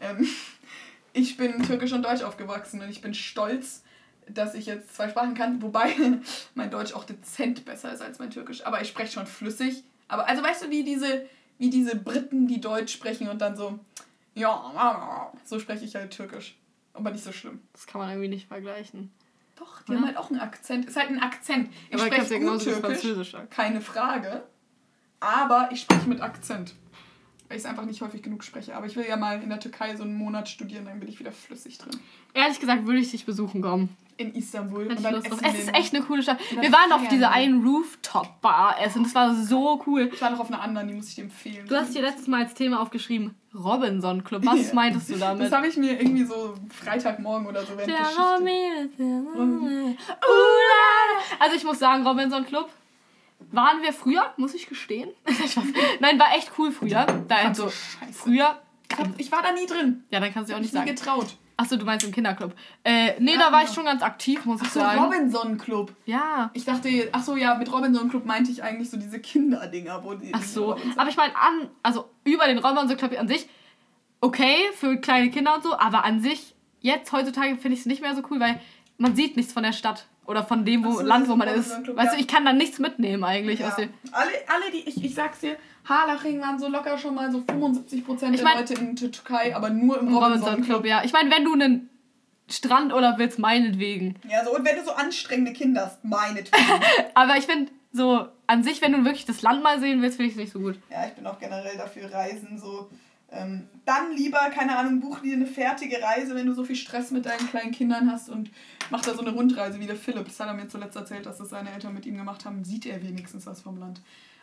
Ähm, 0.00 0.26
ich 1.12 1.36
bin 1.36 1.62
türkisch 1.62 1.92
und 1.92 2.02
deutsch 2.04 2.22
aufgewachsen 2.22 2.80
und 2.82 2.90
ich 2.90 3.00
bin 3.00 3.14
stolz, 3.14 3.82
dass 4.28 4.54
ich 4.54 4.66
jetzt 4.66 4.94
zwei 4.94 5.08
Sprachen 5.08 5.34
kann, 5.34 5.62
wobei 5.62 5.94
mein 6.54 6.70
Deutsch 6.70 6.92
auch 6.92 7.04
dezent 7.04 7.64
besser 7.64 7.92
ist 7.92 8.02
als 8.02 8.18
mein 8.18 8.30
Türkisch. 8.30 8.66
Aber 8.66 8.82
ich 8.82 8.88
spreche 8.88 9.12
schon 9.12 9.26
flüssig. 9.26 9.84
Aber 10.08 10.28
also 10.28 10.42
weißt 10.42 10.64
du, 10.64 10.70
wie 10.70 10.82
diese, 10.84 11.24
wie 11.58 11.70
diese 11.70 11.94
Briten, 11.96 12.48
die 12.48 12.60
Deutsch 12.60 12.92
sprechen 12.92 13.28
und 13.28 13.40
dann 13.40 13.56
so, 13.56 13.78
ja, 14.34 15.30
so 15.44 15.58
spreche 15.60 15.84
ich 15.84 15.94
halt 15.94 16.10
Türkisch. 16.10 16.56
Aber 16.94 17.10
nicht 17.12 17.22
so 17.22 17.30
schlimm. 17.30 17.60
Das 17.74 17.86
kann 17.86 18.00
man 18.00 18.10
irgendwie 18.10 18.28
nicht 18.28 18.48
vergleichen. 18.48 19.12
Doch, 19.58 19.82
die 19.82 19.94
haben 19.94 20.06
halt 20.06 20.16
auch 20.16 20.30
einen 20.30 20.40
Akzent. 20.40 20.86
Ist 20.86 20.96
halt 20.96 21.08
ein 21.08 21.20
Akzent. 21.20 21.70
Ich 21.88 21.94
Aber 21.94 22.06
spreche 22.06 22.38
ja 22.38 22.50
gut 22.50 22.62
Türkisch, 22.62 23.36
keine 23.50 23.80
Frage. 23.80 24.44
Aber 25.20 25.70
ich 25.72 25.80
spreche 25.80 26.08
mit 26.08 26.20
Akzent. 26.20 26.74
Weil 27.48 27.56
ich 27.56 27.64
es 27.64 27.68
einfach 27.68 27.86
nicht 27.86 28.02
häufig 28.02 28.22
genug 28.22 28.44
spreche. 28.44 28.76
Aber 28.76 28.86
ich 28.86 28.94
will 28.94 29.06
ja 29.08 29.16
mal 29.16 29.42
in 29.42 29.48
der 29.48 29.58
Türkei 29.58 29.96
so 29.96 30.02
einen 30.02 30.14
Monat 30.14 30.48
studieren, 30.48 30.84
dann 30.84 31.00
bin 31.00 31.08
ich 31.08 31.18
wieder 31.18 31.32
flüssig 31.32 31.78
drin. 31.78 31.98
Ehrlich 32.34 32.60
gesagt 32.60 32.84
würde 32.84 33.00
ich 33.00 33.10
dich 33.10 33.24
besuchen 33.24 33.62
kommen. 33.62 33.96
In 34.18 34.34
Istanbul. 34.34 34.86
Und 34.86 35.02
dann 35.02 35.14
Lust 35.14 35.30
Es 35.42 35.58
ist 35.58 35.74
echt 35.74 35.94
eine 35.94 36.04
coole 36.04 36.22
Stadt. 36.22 36.38
Wir 36.60 36.70
waren 36.72 36.92
auf 36.92 37.08
dieser 37.08 37.30
einen 37.30 37.64
Rooftop-Bar 37.64 38.80
essen. 38.82 39.04
Das 39.04 39.14
war 39.14 39.34
so 39.34 39.82
cool. 39.86 40.10
Ich 40.12 40.20
war 40.20 40.30
noch 40.30 40.40
auf 40.40 40.48
einer 40.48 40.60
anderen, 40.60 40.88
die 40.88 40.94
muss 40.94 41.08
ich 41.08 41.14
dir 41.14 41.24
empfehlen. 41.24 41.66
Du 41.66 41.76
hast 41.76 41.92
hier 41.92 42.02
letztes 42.02 42.26
Mal 42.26 42.42
als 42.42 42.54
Thema 42.54 42.82
aufgeschrieben, 42.82 43.34
Robinson 43.54 44.22
Club. 44.24 44.44
Was 44.44 44.72
meintest 44.72 45.10
du 45.10 45.16
damit? 45.16 45.46
Das 45.46 45.52
habe 45.52 45.66
ich 45.68 45.76
mir 45.76 46.00
irgendwie 46.00 46.24
so 46.24 46.54
Freitagmorgen 46.70 47.46
oder 47.46 47.62
so 47.62 47.76
während 47.76 47.88
Der. 47.88 48.04
Ula. 49.38 51.22
Also 51.38 51.56
ich 51.56 51.64
muss 51.64 51.78
sagen, 51.78 52.06
Robinson 52.06 52.44
Club 52.46 52.68
waren 53.50 53.82
wir 53.82 53.92
früher, 53.92 54.32
muss 54.36 54.54
ich 54.54 54.68
gestehen. 54.68 55.10
Nein, 56.00 56.18
war 56.18 56.34
echt 56.36 56.52
cool 56.58 56.70
früher. 56.72 57.06
Da 57.28 57.36
also 57.36 57.64
so 57.64 57.70
scheiße. 57.70 58.12
früher. 58.12 58.58
Ich, 59.16 59.30
war 59.30 59.42
da 59.42 59.52
nie 59.52 59.66
drin. 59.66 60.04
Ja, 60.10 60.20
dann 60.20 60.32
kannst 60.32 60.50
du 60.50 60.54
auch 60.54 60.58
Ich 60.58 60.62
nicht 60.62 60.74
sagen. 60.74 60.86
getraut. 60.86 61.36
Achso, 61.60 61.76
du 61.76 61.84
meinst 61.84 62.06
im 62.06 62.12
Kinderclub. 62.12 62.54
Äh, 62.84 63.18
nee, 63.18 63.32
Ja, 63.32 63.38
da 63.38 63.52
war 63.52 63.62
ich 63.62 63.64
genau. 63.64 63.74
schon 63.74 63.84
ganz 63.84 64.02
aktiv, 64.02 64.44
muss 64.44 64.62
ich 64.62 64.68
so, 64.68 64.78
sagen. 64.78 65.02
Robinson 65.02 65.58
Club. 65.58 65.92
Ja. 66.06 66.50
Ich 66.54 66.64
dachte, 66.64 66.88
ach 67.10 67.22
so, 67.24 67.34
ja, 67.34 67.56
mit 67.56 67.72
Robinson 67.72 68.08
Club 68.08 68.24
meinte 68.26 68.52
ich 68.52 68.62
eigentlich 68.62 68.88
so 68.88 68.96
diese 68.96 69.18
Kinderdinger, 69.18 70.04
wo 70.04 70.14
die. 70.14 70.32
Ach 70.32 70.42
so. 70.42 70.76
Aber 70.96 71.10
ich 71.10 71.16
meine, 71.16 71.34
an, 71.34 71.68
also 71.82 72.08
über 72.22 72.46
den 72.46 72.58
Robinson 72.58 72.96
Club 72.96 73.18
an 73.18 73.26
sich, 73.26 73.48
okay, 74.20 74.54
für 74.76 74.98
kleine 74.98 75.30
Kinder 75.30 75.56
und 75.56 75.64
so, 75.64 75.76
aber 75.76 76.04
an 76.04 76.20
sich, 76.20 76.54
jetzt 76.80 77.10
heutzutage 77.10 77.56
finde 77.56 77.74
ich 77.74 77.80
es 77.80 77.86
nicht 77.86 78.02
mehr 78.02 78.14
so 78.14 78.22
cool, 78.30 78.38
weil 78.38 78.60
man 78.96 79.16
sieht 79.16 79.36
nichts 79.36 79.52
von 79.52 79.64
der 79.64 79.72
Stadt 79.72 80.06
oder 80.28 80.44
von 80.44 80.64
dem 80.64 80.84
wo, 80.84 80.92
so, 80.92 81.00
Land, 81.02 81.28
wo 81.28 81.34
man 81.36 81.48
ist. 81.48 81.82
Club, 81.82 81.96
weißt 81.96 82.12
ja. 82.12 82.14
du, 82.14 82.20
ich 82.20 82.28
kann 82.28 82.44
da 82.44 82.52
nichts 82.52 82.78
mitnehmen 82.78 83.24
eigentlich 83.24 83.60
Ja. 83.60 83.68
aus 83.68 83.76
dem. 83.76 83.90
Alle, 84.12 84.28
alle, 84.46 84.70
die, 84.72 84.88
ich, 84.88 85.02
ich 85.02 85.14
sag's 85.14 85.40
dir, 85.40 85.56
Harlaching 85.88 86.40
waren 86.40 86.58
so 86.58 86.68
locker 86.68 86.98
schon 86.98 87.14
mal 87.14 87.32
so 87.32 87.38
75% 87.38 87.86
Ich 87.86 88.14
der 88.14 88.44
mein- 88.44 88.58
Leute 88.58 88.74
in 88.74 88.94
der 88.94 89.10
Türkei, 89.10 89.56
aber 89.56 89.70
nur 89.70 89.98
im 89.98 90.08
Im 90.08 90.14
Robinson, 90.14 90.22
Robinson 90.40 90.54
Club. 90.56 90.66
Club, 90.82 90.86
ja. 90.86 91.02
Ich 91.04 91.12
meine, 91.12 91.30
wenn 91.30 91.44
du 91.44 91.54
einen 91.54 91.88
Strandurlaub 92.50 93.18
willst, 93.18 93.38
meinetwegen. 93.38 94.16
Ja, 94.28 94.44
so, 94.44 94.54
und 94.54 94.64
wenn 94.66 94.76
du 94.76 94.84
so 94.84 94.92
anstrengende 94.92 95.52
Kinder 95.52 95.86
hast, 95.86 96.04
meinetwegen. 96.04 96.64
Aber 97.14 97.36
ich 97.36 97.46
finde, 97.46 97.72
so 97.92 98.26
an 98.46 98.62
sich, 98.62 98.80
wenn 98.82 98.92
du 98.92 99.04
wirklich 99.04 99.24
das 99.26 99.42
Land 99.42 99.62
mal 99.62 99.80
sehen 99.80 100.02
willst, 100.02 100.16
finde 100.16 100.28
ich 100.30 100.36
es 100.36 100.40
nicht 100.42 100.52
so 100.52 100.60
gut. 100.60 100.78
ja, 100.90 101.06
ich 101.06 101.12
bin 101.14 101.26
auch 101.26 101.38
generell 101.38 101.76
dafür, 101.76 102.12
Reisen 102.12 102.58
so. 102.58 102.90
Ähm, 103.30 103.68
dann 103.84 104.12
lieber, 104.12 104.38
keine 104.50 104.76
Ahnung, 104.78 105.00
buch 105.00 105.20
dir 105.20 105.34
eine 105.34 105.46
fertige 105.46 106.02
Reise, 106.02 106.34
wenn 106.34 106.46
du 106.46 106.54
so 106.54 106.64
viel 106.64 106.76
Stress 106.76 107.10
mit 107.10 107.26
deinen 107.26 107.46
kleinen 107.50 107.72
Kindern 107.72 108.10
hast 108.10 108.30
und 108.30 108.50
mach 108.90 109.02
da 109.02 109.14
so 109.14 109.20
eine 109.20 109.30
Rundreise 109.30 109.80
wie 109.80 109.86
der 109.86 109.96
Philipp. 109.96 110.24
Das 110.24 110.40
hat 110.40 110.48
er 110.48 110.54
mir 110.54 110.68
zuletzt 110.68 110.96
erzählt, 110.96 111.26
dass 111.26 111.38
das 111.38 111.50
seine 111.50 111.72
Eltern 111.72 111.92
mit 111.92 112.06
ihm 112.06 112.16
gemacht 112.16 112.44
haben. 112.46 112.64
Sieht 112.64 112.86
er 112.86 113.02
wenigstens 113.02 113.46
was 113.46 113.60
vom 113.60 113.78
Land. 113.78 114.00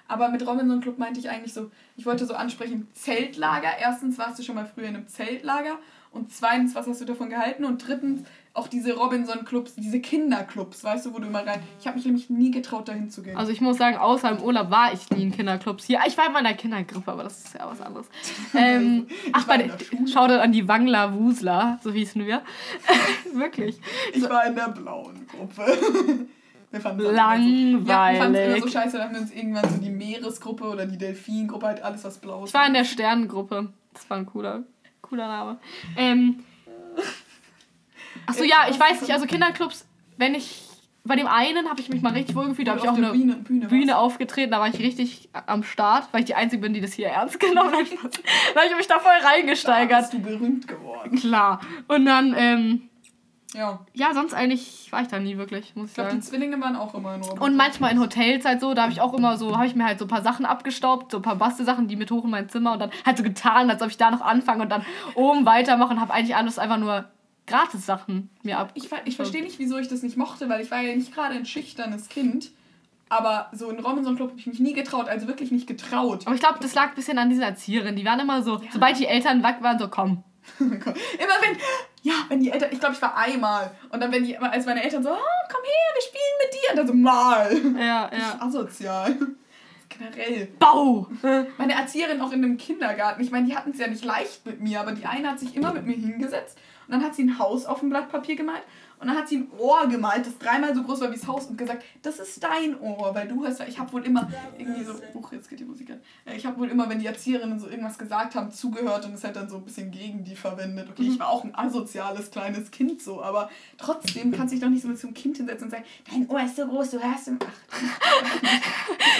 Aber 0.07 0.29
mit 0.29 0.45
Robinson 0.45 0.81
Club 0.81 0.99
meinte 0.99 1.19
ich 1.19 1.29
eigentlich 1.29 1.53
so, 1.53 1.71
ich 1.97 2.05
wollte 2.05 2.27
so 2.27 2.35
ansprechen, 2.35 2.87
Zeltlager. 2.93 3.69
Erstens 3.79 4.19
warst 4.19 4.37
du 4.37 4.43
schon 4.43 4.55
mal 4.55 4.65
früher 4.65 4.87
in 4.87 4.95
einem 4.95 5.07
Zeltlager 5.07 5.79
und 6.15 6.31
zweitens, 6.31 6.73
was 6.75 6.87
hast 6.87 7.01
du 7.01 7.05
davon 7.05 7.29
gehalten? 7.29 7.65
Und 7.65 7.85
drittens, 7.85 8.21
auch 8.53 8.67
diese 8.69 8.93
Robinson 8.93 9.43
Clubs, 9.43 9.75
diese 9.75 9.99
Kinderclubs, 9.99 10.83
weißt 10.83 11.05
du, 11.05 11.13
wo 11.13 11.19
du 11.19 11.27
immer 11.27 11.45
rein. 11.45 11.59
Ich 11.79 11.87
habe 11.87 11.97
mich 11.97 12.05
nämlich 12.05 12.29
nie 12.29 12.51
getraut, 12.51 12.87
dahin 12.87 13.09
zu 13.09 13.21
gehen. 13.21 13.35
Also 13.37 13.51
ich 13.51 13.59
muss 13.59 13.77
sagen, 13.77 13.97
außer 13.97 14.31
im 14.31 14.41
Urlaub 14.41 14.71
war 14.71 14.93
ich 14.93 15.09
nie 15.09 15.23
in 15.23 15.31
Kinderclubs 15.33 15.83
hier. 15.83 15.99
Ich 16.07 16.17
war 16.17 16.27
immer 16.27 16.39
in 16.39 16.45
der 16.45 16.53
Kindergrippe, 16.55 17.11
aber 17.11 17.23
das 17.23 17.43
ist 17.43 17.53
ja 17.53 17.69
was 17.69 17.81
anderes. 17.81 18.07
ähm, 18.55 19.07
ach, 19.33 19.45
bei 19.45 19.69
schau 20.11 20.27
dir 20.27 20.41
an 20.41 20.53
die 20.53 20.67
Wangler 20.67 21.13
Wusler, 21.13 21.79
so 21.83 21.91
hießen 21.91 22.25
wir. 22.25 22.41
Wirklich. 23.33 23.79
Ich 24.13 24.27
war 24.29 24.45
in 24.45 24.55
der 24.55 24.69
blauen 24.69 25.27
Gruppe. 25.27 25.65
Wir 26.71 26.81
fanden 26.81 27.03
so- 27.03 27.11
Langweilig. 27.11 27.87
Ja, 27.87 28.11
wir 28.11 28.17
fanden 28.19 28.35
es 28.35 28.57
immer 28.57 28.65
so 28.65 28.67
scheiße, 28.67 28.97
dann 28.97 29.07
haben 29.07 29.13
wir 29.15 29.21
uns 29.21 29.31
irgendwann 29.31 29.69
so 29.69 29.77
die 29.77 29.89
Meeresgruppe 29.89 30.65
oder 30.65 30.85
die 30.85 30.97
Delfingruppe, 30.97 31.67
halt 31.67 31.81
alles 31.81 32.03
was 32.03 32.17
blau 32.17 32.43
ist. 32.43 32.49
Ich 32.49 32.53
war 32.53 32.67
in 32.67 32.73
der 32.73 32.83
Sternengruppe. 32.83 33.69
Das 33.93 34.09
war 34.09 34.17
ein 34.17 34.25
cooler, 34.25 34.63
cooler 35.07 35.27
Name. 35.27 35.59
Ähm, 35.97 36.43
Achso, 38.25 38.43
ja, 38.43 38.67
ich 38.69 38.79
weiß 38.79 39.01
nicht, 39.01 39.11
also 39.13 39.25
Kinderclubs, 39.25 39.87
wenn 40.17 40.35
ich. 40.35 40.61
Bei 41.07 41.15
dem 41.15 41.27
einen 41.27 41.69
habe 41.69 41.79
ich 41.79 41.89
mich 41.89 42.01
mal 42.01 42.13
richtig 42.13 42.35
wohl 42.35 42.47
gefühlt, 42.47 42.67
da 42.67 42.71
habe 42.71 42.81
ich 42.81 42.89
auch 42.89 42.97
eine 42.97 43.11
Bühne, 43.11 43.35
Bühne, 43.35 43.67
Bühne 43.67 43.95
aufgetreten, 43.95 44.49
da 44.49 44.59
war 44.59 44.69
ich 44.69 44.79
richtig 44.79 45.29
am 45.45 45.61
Start, 45.61 46.07
weil 46.11 46.21
ich 46.21 46.25
die 46.25 46.33
Einzige 46.33 46.63
bin, 46.63 46.73
die 46.73 46.81
das 46.81 46.93
hier 46.93 47.09
ernst 47.09 47.39
genommen 47.39 47.75
hat. 47.75 47.85
da 48.55 48.61
habe 48.61 48.69
ich 48.71 48.75
mich 48.75 48.87
da 48.87 48.97
voll 48.97 49.11
Da 49.21 49.27
reingesteigert. 49.27 49.99
bist 49.99 50.13
du 50.13 50.19
berühmt 50.19 50.67
geworden. 50.67 51.15
Klar. 51.19 51.61
Und 51.87 52.05
dann, 52.05 52.33
ähm, 52.35 52.89
Ja. 53.55 53.79
ja, 53.93 54.13
sonst 54.13 54.33
eigentlich 54.33 54.91
war 54.91 55.01
ich 55.01 55.07
da 55.07 55.19
nie 55.19 55.37
wirklich, 55.37 55.75
muss 55.75 55.85
ich 55.85 55.91
Ich 55.91 55.95
glaube, 55.95 56.09
die 56.09 56.15
sagen. 56.17 56.21
Zwillinge 56.21 56.59
waren 56.61 56.75
auch 56.75 56.93
immer 56.93 57.15
in 57.15 57.21
Robinson. 57.21 57.39
Und 57.39 57.55
manchmal 57.55 57.91
in 57.91 57.99
Hotels 57.99 58.45
halt 58.45 58.61
so, 58.61 58.73
da 58.73 58.83
habe 58.83 58.91
ich 58.91 59.01
auch 59.01 59.13
immer 59.13 59.37
so, 59.37 59.55
habe 59.55 59.67
ich 59.67 59.75
mir 59.75 59.85
halt 59.85 59.99
so 59.99 60.05
ein 60.05 60.09
paar 60.09 60.21
Sachen 60.21 60.45
abgestaubt, 60.45 61.11
so 61.11 61.17
ein 61.17 61.23
paar 61.23 61.35
Bastelsachen, 61.37 61.87
die 61.87 61.95
mit 61.95 62.11
hoch 62.11 62.25
in 62.25 62.31
mein 62.31 62.49
Zimmer 62.49 62.73
und 62.73 62.79
dann 62.79 62.91
halt 63.05 63.17
so 63.17 63.23
getan, 63.23 63.69
als 63.69 63.81
ob 63.81 63.89
ich 63.89 63.97
da 63.97 64.11
noch 64.11 64.21
anfange 64.21 64.63
und 64.63 64.69
dann 64.69 64.85
oben 65.15 65.45
weitermache 65.45 65.93
und 65.93 66.01
habe 66.01 66.13
eigentlich 66.13 66.35
alles 66.35 66.59
einfach 66.59 66.77
nur 66.77 67.05
Gratis-Sachen 67.47 68.29
mir 68.43 68.59
ab. 68.59 68.71
Ich, 68.73 68.89
ich 69.05 69.15
verstehe 69.15 69.43
nicht, 69.43 69.59
wieso 69.59 69.77
ich 69.77 69.87
das 69.87 70.01
nicht 70.01 70.17
mochte, 70.17 70.49
weil 70.49 70.61
ich 70.61 70.71
war 70.71 70.81
ja 70.81 70.95
nicht 70.95 71.13
gerade 71.13 71.35
ein 71.35 71.45
schüchternes 71.45 72.09
Kind. 72.09 72.51
Aber 73.07 73.49
so 73.53 73.69
in 73.69 73.79
Robinson 73.79 74.15
Club 74.15 74.31
habe 74.31 74.39
ich 74.39 74.47
mich 74.47 74.59
nie 74.59 74.73
getraut, 74.73 75.07
also 75.07 75.27
wirklich 75.27 75.51
nicht 75.51 75.67
getraut. 75.67 76.25
Aber 76.25 76.33
ich 76.33 76.41
glaube, 76.41 76.57
das 76.59 76.73
lag 76.73 76.89
ein 76.89 76.95
bisschen 76.95 77.19
an 77.19 77.29
dieser 77.29 77.45
Erzieherin. 77.45 77.95
Die 77.95 78.03
waren 78.03 78.19
immer 78.19 78.41
so, 78.41 78.61
sobald 78.73 78.97
die 78.97 79.05
Eltern 79.05 79.43
weg 79.43 79.57
waren, 79.61 79.77
so 79.77 79.87
komm. 79.87 80.23
Immer 80.59 80.69
wenn, 80.77 81.57
ja, 82.05 82.13
wenn 82.29 82.39
die 82.39 82.51
Eltern, 82.51 82.69
ich 82.71 82.79
glaube, 82.79 82.93
ich 82.93 83.01
war 83.01 83.17
einmal. 83.17 83.71
Und 83.89 83.99
dann, 83.99 84.11
wenn 84.11 84.23
die, 84.23 84.37
als 84.37 84.67
meine 84.67 84.83
Eltern 84.83 85.01
so, 85.01 85.09
oh, 85.09 85.47
komm 85.51 85.63
her, 85.63 85.95
wir 85.95 86.01
spielen 86.03 86.21
mit 86.43 86.53
dir. 86.53 86.69
Und 86.69 86.77
dann 86.77 86.87
so, 86.87 86.93
mal. 86.93 87.79
Ja, 87.79 88.11
ja. 88.15 88.37
asozial. 88.39 89.17
Generell. 89.89 90.47
Bau! 90.59 91.07
Meine 91.57 91.73
Erzieherin 91.73 92.21
auch 92.21 92.31
in 92.31 92.43
dem 92.43 92.57
Kindergarten, 92.57 93.23
ich 93.23 93.31
meine, 93.31 93.47
die 93.47 93.55
hatten 93.55 93.71
es 93.71 93.79
ja 93.79 93.87
nicht 93.87 94.05
leicht 94.05 94.45
mit 94.45 94.61
mir, 94.61 94.81
aber 94.81 94.91
die 94.91 95.05
eine 95.05 95.31
hat 95.31 95.39
sich 95.39 95.55
immer 95.55 95.73
mit 95.73 95.87
mir 95.87 95.95
hingesetzt 95.95 96.59
und 96.87 96.93
dann 96.93 97.03
hat 97.03 97.15
sie 97.15 97.23
ein 97.23 97.39
Haus 97.39 97.65
auf 97.65 97.79
dem 97.79 97.89
Blatt 97.89 98.11
Papier 98.11 98.35
gemalt 98.35 98.63
und 98.99 99.07
dann 99.07 99.17
hat 99.17 99.27
sie 99.27 99.37
ein 99.37 99.51
Ohr 99.57 99.87
gemalt, 99.87 100.25
das 100.25 100.37
dreimal 100.37 100.73
so 100.73 100.83
groß 100.83 101.01
war 101.01 101.11
wie 101.11 101.15
das 101.15 101.27
Haus 101.27 101.47
und 101.47 101.57
gesagt, 101.57 101.83
das 102.01 102.19
ist 102.19 102.43
dein 102.43 102.79
Ohr, 102.79 103.13
weil 103.13 103.27
du 103.27 103.45
hast, 103.45 103.61
ich 103.67 103.77
habe 103.77 103.91
wohl 103.93 104.05
immer 104.05 104.29
irgendwie 104.57 104.83
so, 104.83 104.93
uch, 105.13 105.31
jetzt 105.33 105.49
geht 105.49 105.59
die 105.59 105.65
Musik 105.65 105.91
an, 105.91 105.99
Äh, 106.25 106.37
ich 106.37 106.45
habe 106.45 106.59
wohl 106.59 106.69
immer, 106.69 106.89
wenn 106.89 106.99
die 106.99 107.07
Erzieherinnen 107.07 107.59
so 107.59 107.67
irgendwas 107.67 107.97
gesagt 107.97 108.35
haben, 108.35 108.51
zugehört 108.51 109.05
und 109.05 109.13
es 109.13 109.23
halt 109.23 109.35
dann 109.35 109.49
so 109.49 109.57
ein 109.57 109.63
bisschen 109.63 109.91
gegen 109.91 110.23
die 110.23 110.35
verwendet. 110.35 110.89
Okay, 110.89 111.03
ich 111.03 111.19
war 111.19 111.29
auch 111.29 111.43
ein 111.43 111.55
asoziales 111.55 112.31
kleines 112.31 112.71
Kind 112.71 113.01
so, 113.01 113.21
aber 113.21 113.49
trotzdem 113.77 114.31
kannst 114.31 114.53
du 114.53 114.55
dich 114.55 114.63
doch 114.63 114.69
nicht 114.69 114.81
so 114.81 114.87
mit 114.87 114.99
so 114.99 115.07
einem 115.07 115.13
Kind 115.13 115.37
hinsetzen 115.37 115.65
und 115.65 115.71
sagen, 115.71 115.85
dein 116.09 116.27
Ohr 116.29 116.43
ist 116.43 116.55
so 116.55 116.65
groß, 116.65 116.91
du 116.91 117.03
hörst 117.03 117.27
im... 117.27 117.39
Ach, 117.71 117.81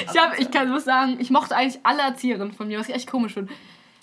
Ich, 0.12 0.22
hab, 0.22 0.40
ich 0.40 0.52
kann 0.52 0.70
muss 0.70 0.86
sagen, 0.86 1.18
ich 1.20 1.30
mochte 1.30 1.56
eigentlich 1.56 1.80
alle 1.84 2.02
Erzieherinnen 2.02 2.54
von 2.54 2.68
mir, 2.68 2.80
was 2.80 2.90
ich 2.90 2.96
echt 2.96 3.10
komisch 3.10 3.34
finde. 3.34 3.52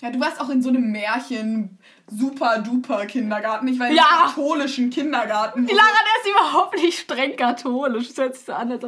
Ja, 0.03 0.09
du 0.09 0.19
warst 0.19 0.41
auch 0.41 0.49
in 0.49 0.61
so 0.61 0.67
einem 0.67 0.91
Märchen 0.91 1.79
super 2.07 2.59
duper 2.59 3.05
Kindergarten. 3.05 3.69
Ich 3.69 3.79
war 3.79 3.87
im 3.87 3.95
Ja. 3.95 4.25
katholischen 4.25 4.89
Kindergarten. 4.89 5.65
Die 5.65 5.73
Lara, 5.73 5.87
der 5.87 6.21
ist 6.21 6.37
überhaupt 6.37 6.75
nicht 6.75 6.99
streng 6.99 7.37
katholisch. 7.37 8.09
Das 8.09 8.17
hört 8.17 8.35
sich 8.35 8.45
so 8.45 8.51
an, 8.51 8.69
als. 8.73 8.83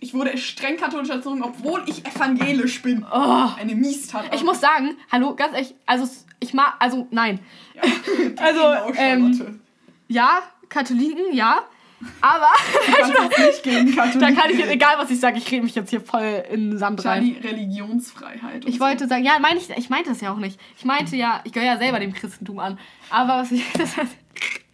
Ich 0.00 0.14
wurde 0.14 0.38
streng 0.38 0.78
katholisch 0.78 1.10
erzogen, 1.10 1.42
obwohl 1.42 1.82
ich 1.86 2.06
evangelisch 2.06 2.80
bin. 2.80 3.04
Oh. 3.04 3.48
Eine 3.58 3.74
Miestat. 3.74 4.34
Ich 4.34 4.42
muss 4.42 4.62
sagen, 4.62 4.96
hallo, 5.12 5.34
ganz 5.36 5.52
ehrlich, 5.52 5.74
also 5.84 6.08
ich 6.40 6.54
mag, 6.54 6.74
also 6.78 7.06
nein. 7.10 7.40
Ja. 7.74 7.82
Also, 8.42 8.94
ähm. 8.96 9.60
Ja, 10.08 10.38
Katholiken, 10.70 11.34
ja. 11.34 11.64
Aber 12.20 12.46
Katholiken. 12.86 14.20
da 14.20 14.30
kann 14.32 14.50
ich 14.50 14.64
egal 14.66 14.94
was 14.98 15.10
ich 15.10 15.20
sage, 15.20 15.38
ich 15.38 15.50
rede 15.50 15.62
mich 15.62 15.74
jetzt 15.74 15.90
hier 15.90 16.00
voll 16.00 16.44
in 16.50 16.78
Sand 16.78 17.04
rein. 17.04 17.22
Charlie, 17.24 17.48
Religionsfreiheit. 17.48 18.64
und 18.64 18.68
Ich 18.68 18.80
wollte 18.80 19.08
sagen, 19.08 19.24
ja, 19.24 19.38
meine 19.40 19.58
ich, 19.58 19.70
ich 19.70 19.90
meinte 19.90 20.10
das 20.10 20.20
ja 20.20 20.32
auch 20.32 20.38
nicht. 20.38 20.58
Ich 20.78 20.84
meinte 20.84 21.16
ja, 21.16 21.40
ich 21.44 21.52
gehöre 21.52 21.68
ja 21.68 21.78
selber 21.78 22.00
dem 22.00 22.12
Christentum 22.12 22.58
an. 22.58 22.78
Aber 23.10 23.38
was 23.40 23.52
ich, 23.52 23.64
das 23.78 23.96
heißt, 23.96 24.16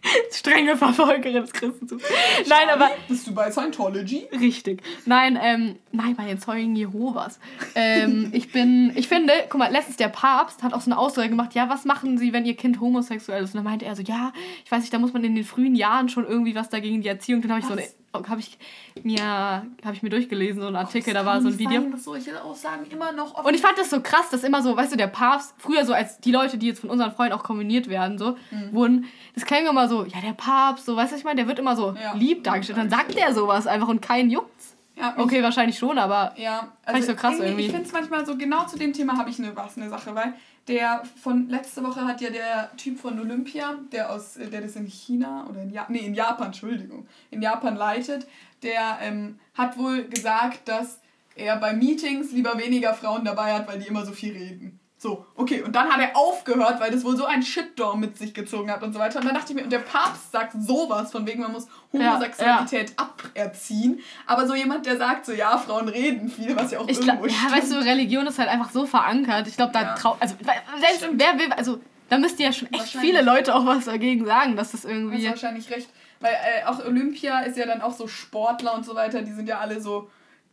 strenge 0.31 0.77
Verfolgerin 0.77 1.41
des 1.41 1.53
Christentums. 1.53 2.03
Nein, 2.47 2.67
so. 2.67 2.73
aber 2.73 2.91
Bist 3.07 3.27
du 3.27 3.33
bei 3.33 3.51
Scientology? 3.51 4.27
Richtig. 4.31 4.81
Nein, 5.05 5.37
ähm, 5.41 5.75
nein, 5.91 6.15
bei 6.15 6.25
den 6.25 6.39
Zeugen 6.39 6.75
Jehovas. 6.75 7.39
Ähm, 7.75 8.29
ich 8.33 8.51
bin, 8.51 8.91
ich 8.95 9.07
finde, 9.07 9.33
guck 9.49 9.59
mal, 9.59 9.71
letztens 9.71 9.97
der 9.97 10.09
Papst 10.09 10.63
hat 10.63 10.73
auch 10.73 10.81
so 10.81 10.91
eine 10.91 10.97
Aussage 10.97 11.29
gemacht, 11.29 11.53
ja, 11.53 11.69
was 11.69 11.85
machen 11.85 12.17
Sie, 12.17 12.33
wenn 12.33 12.45
Ihr 12.45 12.55
Kind 12.55 12.79
homosexuell 12.79 13.43
ist? 13.43 13.53
Und 13.53 13.57
dann 13.57 13.65
meinte 13.65 13.85
er 13.85 13.95
so, 13.95 14.01
ja, 14.01 14.33
ich 14.65 14.71
weiß 14.71 14.81
nicht, 14.81 14.93
da 14.93 14.99
muss 14.99 15.13
man 15.13 15.23
in 15.23 15.35
den 15.35 15.45
frühen 15.45 15.75
Jahren 15.75 16.09
schon 16.09 16.25
irgendwie 16.25 16.55
was 16.55 16.69
dagegen 16.69 17.01
die 17.01 17.07
Erziehung. 17.07 17.41
Dann 17.41 17.51
habe 17.51 17.59
ich 17.61 17.67
so 17.67 17.73
eine, 17.73 17.83
habe 18.13 18.39
ich 18.39 18.57
mir, 19.03 19.23
habe 19.23 19.93
ich 19.93 20.03
mir 20.03 20.09
durchgelesen, 20.09 20.61
so 20.61 20.67
einen 20.67 20.75
Artikel, 20.75 21.13
da 21.13 21.25
war 21.25 21.41
so 21.41 21.47
ein 21.47 21.57
Video. 21.57 21.81
Sein, 21.81 21.91
dass 21.91 22.03
solche 22.03 22.43
Aussagen 22.43 22.85
immer 22.91 23.11
noch 23.11 23.35
offen 23.35 23.45
Und 23.45 23.53
ich 23.53 23.61
fand 23.61 23.77
das 23.77 23.89
so 23.89 24.01
krass, 24.01 24.29
dass 24.29 24.43
immer 24.43 24.61
so, 24.61 24.75
weißt 24.75 24.91
du, 24.91 24.97
der 24.97 25.07
Papst, 25.07 25.53
früher 25.57 25.85
so 25.85 25.93
als 25.93 26.19
die 26.19 26.31
Leute, 26.31 26.57
die 26.57 26.67
jetzt 26.67 26.81
von 26.81 26.89
unseren 26.89 27.11
Freunden 27.13 27.33
auch 27.33 27.43
kombiniert 27.43 27.89
werden, 27.89 28.17
so, 28.17 28.37
Mhm. 28.51 28.73
wurden, 28.73 29.05
das 29.33 29.45
klang 29.45 29.65
immer 29.65 29.87
so, 29.87 30.03
ja, 30.05 30.19
der 30.21 30.33
Papst, 30.33 30.85
so, 30.85 30.95
weißt 30.95 31.13
du, 31.13 31.17
ich 31.17 31.23
meine, 31.23 31.37
der 31.37 31.47
wird 31.47 31.59
immer 31.59 31.75
so 31.75 31.95
Ja. 32.01 32.13
lieb 32.13 32.43
dargestellt. 32.43 32.77
Dann 32.77 32.89
sagt 32.89 33.15
der 33.17 33.33
sowas 33.33 33.65
einfach 33.67 33.87
und 33.87 34.01
keinen 34.01 34.29
juckt's. 34.29 34.75
Ja, 34.97 35.15
Okay, 35.17 35.41
wahrscheinlich 35.41 35.77
schon, 35.79 35.97
aber 35.97 36.33
Ja, 36.37 36.73
Fand 36.85 36.99
ich 36.99 37.05
so 37.05 37.15
krass 37.15 37.39
irgendwie. 37.39 37.65
Ich 37.65 37.71
finde 37.71 37.85
es 37.87 37.93
manchmal 37.93 38.25
so, 38.25 38.35
genau 38.37 38.65
zu 38.65 38.77
dem 38.77 38.91
Thema 38.93 39.17
habe 39.17 39.29
ich 39.29 39.39
eine, 39.39 39.55
was, 39.55 39.77
eine 39.77 39.89
Sache, 39.89 40.13
weil 40.13 40.33
der 40.67 41.03
von 41.21 41.49
letzte 41.49 41.83
Woche 41.83 42.05
hat 42.05 42.21
ja 42.21 42.29
der 42.29 42.75
Typ 42.77 42.99
von 42.99 43.19
Olympia, 43.19 43.79
der 43.91 44.11
aus, 44.11 44.37
äh, 44.37 44.49
der 44.49 44.61
das 44.61 44.75
in 44.75 44.87
China 44.87 45.47
oder 45.49 45.61
in, 45.63 45.71
ja 45.71 45.85
nee, 45.89 45.99
in 45.99 46.13
Japan, 46.13 46.47
Entschuldigung, 46.47 47.07
in 47.29 47.41
Japan 47.41 47.75
leitet, 47.75 48.27
der 48.63 48.99
ähm, 49.01 49.39
hat 49.53 49.77
wohl 49.77 50.05
gesagt, 50.05 50.67
dass 50.67 50.99
er 51.35 51.55
bei 51.57 51.73
Meetings 51.73 52.31
lieber 52.31 52.57
weniger 52.57 52.93
Frauen 52.93 53.25
dabei 53.25 53.53
hat, 53.53 53.67
weil 53.67 53.79
die 53.79 53.87
immer 53.87 54.05
so 54.05 54.11
viel 54.11 54.33
reden. 54.33 54.80
So, 55.01 55.25
okay, 55.35 55.63
und 55.63 55.75
dann 55.75 55.89
hat 55.89 55.99
er 55.99 56.15
aufgehört, 56.15 56.79
weil 56.79 56.91
das 56.91 57.03
wohl 57.03 57.17
so 57.17 57.25
ein 57.25 57.41
Shitstorm 57.41 57.99
mit 58.01 58.19
sich 58.19 58.35
gezogen 58.35 58.69
hat 58.69 58.83
und 58.83 58.93
so 58.93 58.99
weiter. 58.99 59.17
Und 59.17 59.25
dann 59.25 59.33
dachte 59.33 59.51
ich 59.51 59.55
mir, 59.55 59.63
und 59.63 59.71
der 59.71 59.79
Papst 59.79 60.31
sagt 60.31 60.53
sowas, 60.61 61.11
von 61.11 61.25
wegen 61.25 61.41
man 61.41 61.51
muss 61.53 61.65
Ja, 61.91 62.11
Homosexualität 62.13 62.93
aberziehen. 62.97 63.99
Aber 64.27 64.45
so 64.45 64.53
jemand, 64.53 64.85
der 64.85 64.97
sagt 64.97 65.25
so, 65.25 65.31
ja, 65.31 65.57
Frauen 65.57 65.87
reden 65.89 66.29
viel, 66.29 66.55
was 66.55 66.69
ja 66.69 66.77
auch 66.81 66.87
ich 66.87 66.99
irgendwo 66.99 67.23
glaube, 67.23 67.29
ja, 67.31 67.51
weißt 67.51 67.71
du, 67.71 67.77
Religion 67.83 68.27
ist 68.27 68.37
halt 68.37 68.49
einfach 68.49 68.69
so 68.69 68.85
verankert. 68.85 69.47
Ich 69.47 69.55
glaube, 69.57 69.73
da 69.73 69.81
Ja. 69.81 69.95
trau, 69.95 70.17
also, 70.19 70.35
selbst 70.79 70.97
Stimmt. 70.97 71.19
wer 71.19 71.39
will, 71.39 71.51
also, 71.53 71.79
da 72.09 72.19
müssten 72.19 72.43
ja 72.43 72.53
schon 72.53 72.71
echt 72.71 72.89
viele 72.89 73.23
Leute 73.23 73.55
auch 73.55 73.65
was 73.65 73.85
dagegen 73.85 74.23
sagen, 74.23 74.55
dass 74.55 74.69
das 74.73 74.83
Du 74.83 74.87
hast 74.89 74.93
irgendwie. 74.93 75.27
wahrscheinlich 75.27 75.67
recht. 75.71 75.89
Weil 76.19 76.33
äh, 76.33 76.65
auch 76.67 76.77
Olympia 76.85 77.39
ist 77.39 77.57
ja 77.57 77.65
dann 77.65 77.81
auch 77.81 77.93
so 77.93 78.07
Sportler 78.07 78.75
und 78.75 78.85
so 78.85 78.93
weiter, 78.93 79.23
die 79.23 79.31
sind 79.31 79.47
ja 79.47 79.57
alle 79.57 79.81
so 79.81 80.11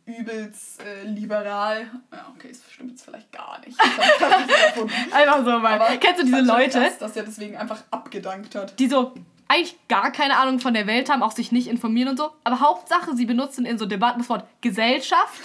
übelst 0.09 0.81
äh, 0.81 1.03
liberal. 1.03 1.89
Ja, 2.11 2.31
okay, 2.35 2.49
das 2.49 2.61
stimmt 2.71 2.91
jetzt 2.91 3.03
vielleicht 3.03 3.31
gar 3.31 3.59
nicht. 3.65 3.77
Das 3.79 3.87
ich. 5.07 5.13
Einfach 5.13 5.39
so, 5.39 5.45
weil. 5.45 5.81
Aber 5.81 5.97
Kennst 5.97 6.21
du 6.21 6.25
diese 6.25 6.41
Leute? 6.41 6.79
Krass, 6.79 6.97
dass 6.97 7.15
er 7.15 7.23
deswegen 7.23 7.57
einfach 7.57 7.83
abgedankt 7.91 8.55
hat. 8.55 8.79
die 8.79 8.87
so 8.87 9.13
eigentlich 9.49 9.75
gar 9.87 10.11
keine 10.11 10.37
Ahnung 10.37 10.59
von 10.59 10.73
der 10.73 10.87
Welt 10.87 11.09
haben, 11.09 11.23
auch 11.23 11.31
sich 11.31 11.51
nicht 11.51 11.67
informieren 11.67 12.09
und 12.09 12.17
so. 12.17 12.29
Aber 12.43 12.59
Hauptsache, 12.59 13.15
sie 13.15 13.25
benutzen 13.25 13.65
in 13.65 13.77
so 13.77 13.85
Debatten 13.85 14.19
das 14.19 14.29
Wort 14.29 14.45
Gesellschaft, 14.61 15.41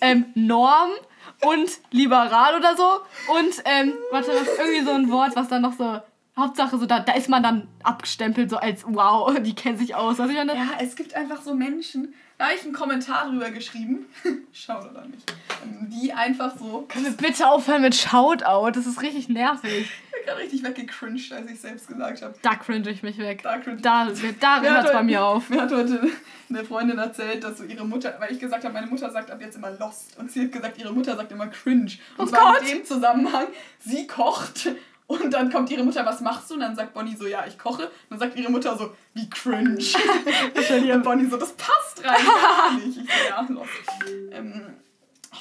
ähm, 0.00 0.26
Norm 0.34 0.90
und 1.40 1.70
liberal 1.90 2.54
oder 2.54 2.76
so. 2.76 3.00
Und, 3.32 3.62
ähm, 3.64 3.94
warte, 4.10 4.28
was, 4.28 4.58
irgendwie 4.58 4.84
so 4.84 4.92
ein 4.92 5.10
Wort, 5.10 5.34
was 5.34 5.48
dann 5.48 5.62
noch 5.62 5.72
so. 5.72 6.00
Hauptsache, 6.38 6.78
so 6.78 6.84
da, 6.86 7.00
da 7.00 7.12
ist 7.14 7.28
man 7.28 7.42
dann 7.42 7.68
abgestempelt, 7.82 8.50
so 8.50 8.56
als 8.58 8.84
wow, 8.86 9.34
die 9.40 9.54
kennen 9.54 9.78
sich 9.78 9.94
aus. 9.94 10.18
Was 10.18 10.28
ich 10.28 10.36
meine? 10.36 10.54
Ja, 10.54 10.66
es 10.80 10.94
gibt 10.96 11.14
einfach 11.14 11.40
so 11.42 11.54
Menschen, 11.54 12.14
da 12.38 12.46
habe 12.46 12.54
ich 12.54 12.62
einen 12.64 12.74
Kommentar 12.74 13.30
drüber 13.30 13.50
geschrieben. 13.50 14.04
Schau 14.52 14.78
da 14.92 15.06
nicht. 15.06 15.32
Ähm, 15.64 15.88
Die 15.90 16.12
einfach 16.12 16.54
so. 16.58 16.84
Können 16.88 17.06
wir 17.06 17.12
bitte 17.12 17.48
aufhören 17.48 17.80
mit 17.80 17.94
Shoutout? 17.94 18.72
Das 18.72 18.86
ist 18.86 19.00
richtig 19.00 19.30
nervig. 19.30 19.90
Ich 19.90 20.12
bin 20.12 20.26
gerade 20.26 20.40
richtig 20.42 20.62
weggecringed, 20.62 21.32
als 21.32 21.50
ich 21.50 21.58
selbst 21.58 21.88
gesagt 21.88 22.20
habe. 22.20 22.34
Da 22.42 22.54
cringe 22.56 22.90
ich 22.90 23.02
mich 23.02 23.16
weg. 23.16 23.42
Da 23.42 23.56
cringe 23.56 23.80
Da, 23.80 24.08
da 24.40 24.60
hört 24.60 24.84
es 24.84 24.92
bei 24.92 25.02
mir 25.02 25.24
auf. 25.24 25.48
Mir 25.48 25.62
hat 25.62 25.72
heute 25.72 26.06
eine 26.50 26.64
Freundin 26.66 26.98
erzählt, 26.98 27.42
dass 27.42 27.56
so 27.56 27.64
ihre 27.64 27.86
Mutter, 27.86 28.14
weil 28.18 28.32
ich 28.32 28.38
gesagt 28.38 28.64
habe, 28.64 28.74
meine 28.74 28.86
Mutter 28.88 29.10
sagt 29.10 29.30
ab 29.30 29.40
jetzt 29.40 29.56
immer 29.56 29.70
Lost. 29.70 30.18
Und 30.18 30.30
sie 30.30 30.42
hat 30.44 30.52
gesagt, 30.52 30.76
ihre 30.78 30.92
Mutter 30.92 31.16
sagt 31.16 31.32
immer 31.32 31.46
Cringe. 31.46 31.92
Und 32.18 32.26
Oh 32.26 32.26
zwar 32.26 32.52
Gott. 32.52 32.62
in 32.62 32.76
dem 32.78 32.84
Zusammenhang, 32.84 33.46
sie 33.78 34.06
kocht 34.06 34.68
und 35.08 35.30
dann 35.32 35.50
kommt 35.52 35.70
ihre 35.70 35.84
Mutter, 35.84 36.04
was 36.04 36.20
machst 36.20 36.50
du? 36.50 36.54
Und 36.54 36.60
dann 36.60 36.74
sagt 36.74 36.92
Bonnie 36.92 37.14
so, 37.14 37.26
ja, 37.26 37.44
ich 37.46 37.58
koche. 37.58 37.84
Und 37.84 37.90
dann 38.10 38.18
sagt 38.18 38.36
ihre 38.36 38.50
Mutter 38.50 38.76
so, 38.76 38.94
wie 39.14 39.28
cringe. 39.30 39.78
und 40.94 41.02
Bonnie 41.02 41.26
so, 41.26 41.36
das 41.36 41.52
passt 41.52 42.04
rein 42.04 42.16
gar 42.50 42.72
nicht. 42.72 42.98
Ich 42.98 43.04
so, 43.04 43.28
ja. 43.28 44.38
Ähm, 44.38 44.66
oh, 45.32 45.36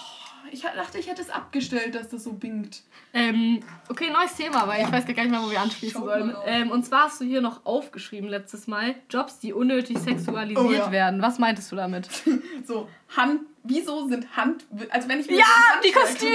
ich 0.52 0.62
dachte, 0.62 1.00
ich 1.00 1.08
hätte 1.10 1.22
es 1.24 1.30
abgestellt, 1.32 1.96
dass 1.96 2.10
das 2.10 2.24
so 2.24 2.34
bingt. 2.34 2.84
Ähm, 3.14 3.62
okay, 3.90 4.12
neues 4.12 4.36
Thema, 4.36 4.68
weil 4.68 4.84
ich 4.86 4.92
weiß 4.92 5.06
gar 5.06 5.14
nicht 5.24 5.32
mehr, 5.32 5.42
wo 5.42 5.50
wir 5.50 5.62
anschließen 5.62 6.02
Schaut 6.02 6.10
sollen. 6.10 6.36
Ähm, 6.46 6.70
und 6.70 6.86
zwar 6.86 7.06
hast 7.06 7.22
du 7.22 7.26
hier 7.26 7.42
noch 7.42 7.66
aufgeschrieben 7.66 8.30
letztes 8.30 8.68
Mal, 8.68 8.96
Jobs, 9.10 9.40
die 9.40 9.54
unnötig 9.54 9.98
sexualisiert 9.98 10.60
Oh 10.66 10.72
ja. 10.72 10.92
werden. 10.92 11.22
Was 11.22 11.40
meintest 11.40 11.72
du 11.72 11.76
damit? 11.78 12.10
So, 12.66 12.90
Hand, 13.16 13.42
wieso 13.64 14.08
sind 14.08 14.36
Hand, 14.36 14.66
also 14.90 15.08
wenn 15.08 15.20
ich 15.20 15.28
mir 15.28 15.38
Ja, 15.38 15.46
die 15.86 15.92
Kostüme! 15.92 16.32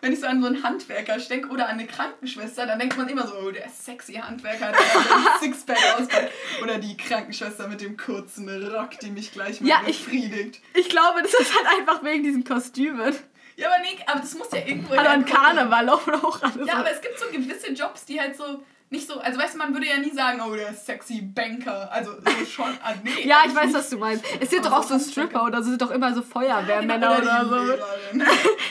Wenn 0.00 0.12
ich 0.12 0.20
so 0.20 0.26
an 0.26 0.40
so 0.40 0.46
einen 0.46 0.62
Handwerker 0.62 1.16
denke 1.18 1.48
oder 1.48 1.64
an 1.68 1.72
eine 1.78 1.86
Krankenschwester, 1.86 2.66
dann 2.66 2.78
denkt 2.78 2.96
man 2.96 3.08
immer 3.08 3.26
so, 3.26 3.34
oh, 3.36 3.50
der 3.50 3.68
sexy 3.68 4.14
Handwerker, 4.14 4.72
der 4.72 4.78
hat 4.80 5.38
Sixpack 5.40 5.78
auspackt. 5.98 6.30
Oder 6.62 6.78
die 6.78 6.96
Krankenschwester 6.96 7.66
mit 7.68 7.80
dem 7.80 7.96
kurzen 7.96 8.48
Rock, 8.72 8.98
die 9.00 9.10
mich 9.10 9.32
gleich 9.32 9.60
mal 9.60 9.68
Ja, 9.68 9.80
ich- 9.86 10.04
befriedigt. 10.04 10.60
Ich 10.74 10.88
glaube, 10.88 11.22
das 11.22 11.34
ist 11.34 11.52
halt 11.56 11.66
einfach 11.80 12.02
wegen 12.04 12.22
diesen 12.22 12.44
Kostümen. 12.44 13.14
Ja, 13.56 13.68
aber 13.68 13.82
nee, 13.82 13.98
aber 14.06 14.20
das 14.20 14.34
muss 14.36 14.52
ja 14.52 14.58
irgendwo 14.58 14.90
Hallo 14.96 15.08
an 15.10 15.24
herkommen. 15.26 15.56
Karneval 15.56 15.88
auch 15.88 16.42
alles. 16.42 16.66
Ja, 16.68 16.74
aber 16.74 16.92
es 16.92 17.00
gibt 17.00 17.18
so 17.18 17.26
gewisse 17.32 17.72
Jobs, 17.72 18.04
die 18.04 18.20
halt 18.20 18.36
so 18.36 18.62
nicht 18.90 19.06
so, 19.06 19.20
also 19.20 19.38
weißt 19.38 19.54
du, 19.54 19.58
man 19.58 19.72
würde 19.74 19.86
ja 19.86 19.98
nie 19.98 20.10
sagen, 20.10 20.40
oh, 20.40 20.54
der 20.54 20.72
sexy 20.72 21.20
Banker. 21.20 21.92
Also 21.92 22.12
so 22.12 22.46
schon, 22.46 22.70
ah, 22.82 22.94
nee. 23.04 23.10
ja, 23.26 23.38
ich 23.46 23.54
weiß, 23.54 23.66
nicht. 23.66 23.74
was 23.74 23.90
du 23.90 23.98
meinst. 23.98 24.24
Es 24.40 24.50
sind 24.50 24.64
doch 24.64 24.72
auch 24.72 24.82
so. 24.82 24.98
Stripper 24.98 25.44
oder 25.44 25.62
so 25.62 25.70
sind 25.70 25.82
doch 25.82 25.90
immer 25.90 26.14
so 26.14 26.22
Feuerwehrmänner 26.22 27.18
Oder 27.18 27.46
oder 27.46 27.78
die 28.12 28.18
so. 28.24 28.24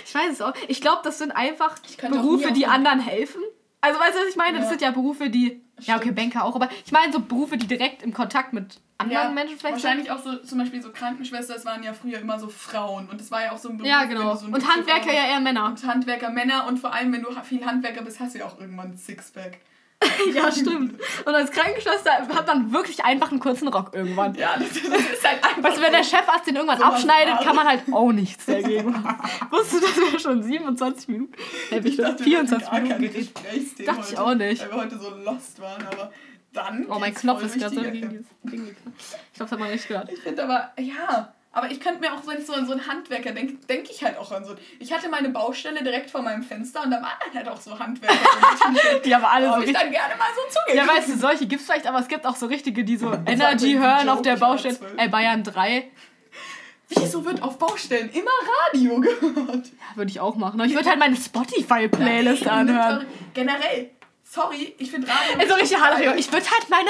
Ich 0.05 0.15
weiß 0.15 0.31
es 0.33 0.41
auch. 0.41 0.53
Ich 0.67 0.81
glaube, 0.81 1.01
das 1.03 1.17
sind 1.19 1.31
einfach 1.31 1.75
Berufe, 2.09 2.51
die 2.51 2.65
anderen 2.65 2.99
helfen. 2.99 3.41
Also 3.81 3.99
weißt 3.99 4.15
du, 4.15 4.19
was 4.21 4.27
ich 4.29 4.35
meine? 4.35 4.57
Das 4.57 4.65
Ja. 4.65 4.69
sind 4.71 4.81
ja 4.81 4.91
Berufe, 4.91 5.29
die. 5.29 5.61
Ja, 5.81 5.95
okay, 5.95 6.05
Stimmt. 6.05 6.15
Banker 6.17 6.43
auch, 6.45 6.55
aber 6.55 6.69
ich 6.83 6.91
meine 6.91 7.13
so 7.13 7.19
Berufe, 7.19 7.55
die 7.57 7.67
direkt 7.67 8.01
im 8.01 8.11
Kontakt 8.11 8.51
mit 8.51 8.81
anderen 8.97 9.35
Menschen 9.35 9.59
vielleicht 9.59 9.75
sind. 9.79 9.83
Wahrscheinlich 9.83 10.11
auch 10.11 10.17
so, 10.23 10.37
zum 10.37 10.57
Beispiel 10.57 10.81
so 10.81 10.91
Krankenschwester, 10.91 11.53
das 11.53 11.65
waren 11.65 11.83
ja 11.83 11.93
früher 11.93 12.17
immer 12.17 12.39
so 12.39 12.49
Frauen. 12.49 13.07
Und 13.07 13.21
das 13.21 13.29
war 13.29 13.43
ja 13.43 13.51
auch 13.51 13.59
so 13.59 13.69
ein 13.69 13.77
Beruf, 13.77 13.87
Ja, 13.87 14.05
genau. 14.05 14.35
so 14.35 14.47
Und 14.47 14.67
Handwerker 14.67 15.13
ja 15.13 15.27
eher 15.27 15.39
Männer. 15.39 15.67
Und 15.67 15.85
Handwerker 15.85 16.31
Männer 16.31 16.65
und 16.67 16.79
vor 16.79 16.91
allem, 16.91 17.13
wenn 17.13 17.21
du 17.21 17.29
viel 17.43 17.63
Handwerker 17.63 18.01
bist, 18.01 18.19
hast 18.19 18.33
du 18.33 18.39
ja 18.39 18.45
auch 18.47 18.59
irgendwann 18.59 18.93
ein 18.93 18.97
Sixpack. 18.97 19.59
ja, 20.33 20.51
stimmt. 20.51 20.99
Und 21.25 21.35
als 21.35 21.51
Krankenschwester 21.51 22.11
hat 22.11 22.47
man 22.47 22.71
wirklich 22.71 23.03
einfach 23.03 23.31
einen 23.31 23.39
kurzen 23.39 23.67
Rock 23.67 23.95
irgendwann. 23.95 24.35
Ja, 24.35 24.55
das, 24.57 24.69
das 24.69 24.83
ist 24.83 25.27
halt 25.27 25.43
einfach. 25.43 25.63
Weißt 25.63 25.77
du, 25.77 25.81
wenn 25.81 25.91
der. 25.91 26.03
Chefarzt 26.03 26.47
den 26.47 26.55
irgendwann 26.55 26.81
abschneidet, 26.81 27.41
kann 27.41 27.55
man 27.55 27.67
halt 27.67 27.83
auch 27.91 28.11
nichts 28.11 28.45
dagegen 28.45 28.91
machen. 28.91 29.29
Wusstest 29.49 29.83
du, 29.83 29.87
dass 30.01 30.13
wir 30.13 30.19
schon 30.19 30.43
27 30.43 31.07
Minuten, 31.09 31.33
äh, 31.71 31.79
Ich 31.79 31.97
dachte, 31.97 31.97
wir 31.97 32.07
hätten 32.07 32.23
24 32.23 32.69
gar 32.69 32.79
Minuten 32.79 33.01
geredet? 33.01 33.87
Dachte 33.87 34.01
ich 34.01 34.17
heute, 34.17 34.21
auch 34.21 34.35
nicht. 34.35 34.61
Weil 34.61 34.71
wir 34.71 34.77
heute 34.77 34.99
so 34.99 35.09
lost 35.09 35.59
waren, 35.59 35.85
aber 35.87 36.11
dann. 36.53 36.85
Oh, 36.89 36.99
mein 36.99 37.13
Knopf 37.13 37.43
ist 37.43 37.57
gerade 37.57 37.75
so 37.75 37.81
gegen 37.81 38.09
dieses 38.09 38.27
Ding. 38.43 38.67
Ich 38.67 38.75
glaube, 38.75 38.95
das 39.37 39.51
hat 39.51 39.59
man 39.59 39.71
nicht 39.71 39.87
gehört. 39.87 40.11
Ich 40.11 40.19
finde 40.19 40.43
aber, 40.43 40.71
ja, 40.79 41.33
aber 41.51 41.71
ich 41.71 41.79
könnte 41.79 42.01
mir 42.01 42.13
auch, 42.13 42.25
wenn 42.27 42.37
ich 42.37 42.45
so 42.45 42.53
an 42.53 42.65
so 42.67 42.73
einen 42.73 42.87
Handwerker 42.87 43.31
denke, 43.31 43.53
denke 43.67 43.91
ich 43.91 44.03
halt 44.03 44.17
auch 44.17 44.31
an 44.31 44.45
so. 44.45 44.55
Ich 44.79 44.91
hatte 44.91 45.09
meine 45.09 45.29
Baustelle 45.29 45.83
direkt 45.83 46.11
vor 46.11 46.21
meinem 46.21 46.43
Fenster 46.43 46.83
und 46.83 46.91
da 46.91 46.97
waren 46.97 47.17
dann 47.25 47.33
halt 47.33 47.47
auch 47.47 47.59
so 47.59 47.77
Handwerker. 47.77 48.15
so 48.93 48.99
Die 48.99 49.15
aber 49.15 49.31
alle 49.31 49.47
so 49.47 49.51
Habe 49.53 49.65
ich 49.65 49.73
dann 49.73 49.89
gerne 49.91 50.15
mal 50.17 50.27
so 50.35 50.41
zugeguckt. 50.59 50.75
Ja, 50.75 50.95
weißt 50.95 51.09
du, 51.09 51.17
solche 51.17 51.47
gibt 51.47 51.61
es 51.61 51.67
vielleicht, 51.67 51.87
aber 51.87 51.99
es 51.99 52.07
gibt 52.07 52.25
auch 52.25 52.35
so 52.35 52.45
richtige, 52.45 52.83
die 52.83 52.97
so 52.97 53.11
Energy 53.25 53.73
hören 53.73 54.01
Joke, 54.05 54.11
auf 54.11 54.21
der 54.21 54.35
Baustelle. 54.37 54.77
Ey, 54.97 55.07
Bayern 55.09 55.43
3. 55.43 55.89
Wieso 56.89 57.25
wird 57.25 57.41
auf 57.41 57.57
Baustellen 57.57 58.09
immer 58.11 58.31
Radio 58.71 59.01
gehört? 59.01 59.71
Würde 59.95 60.11
ich 60.11 60.19
auch 60.19 60.35
machen. 60.35 60.59
Ich 60.61 60.73
würde 60.73 60.89
halt 60.89 60.99
meine 60.99 61.17
Spotify-Playlist 61.17 62.43
Ja, 62.43 62.51
anhören. 62.51 63.05
Generell, 63.33 63.89
sorry, 64.37 64.75
ich 64.77 64.91
finde 64.91 65.07
Radio. 65.07 65.39
Also 65.39 65.53
richtig. 65.55 65.77
Ich 66.19 66.31
würde 66.31 66.45
halt 66.45 66.69
meine 66.69 66.89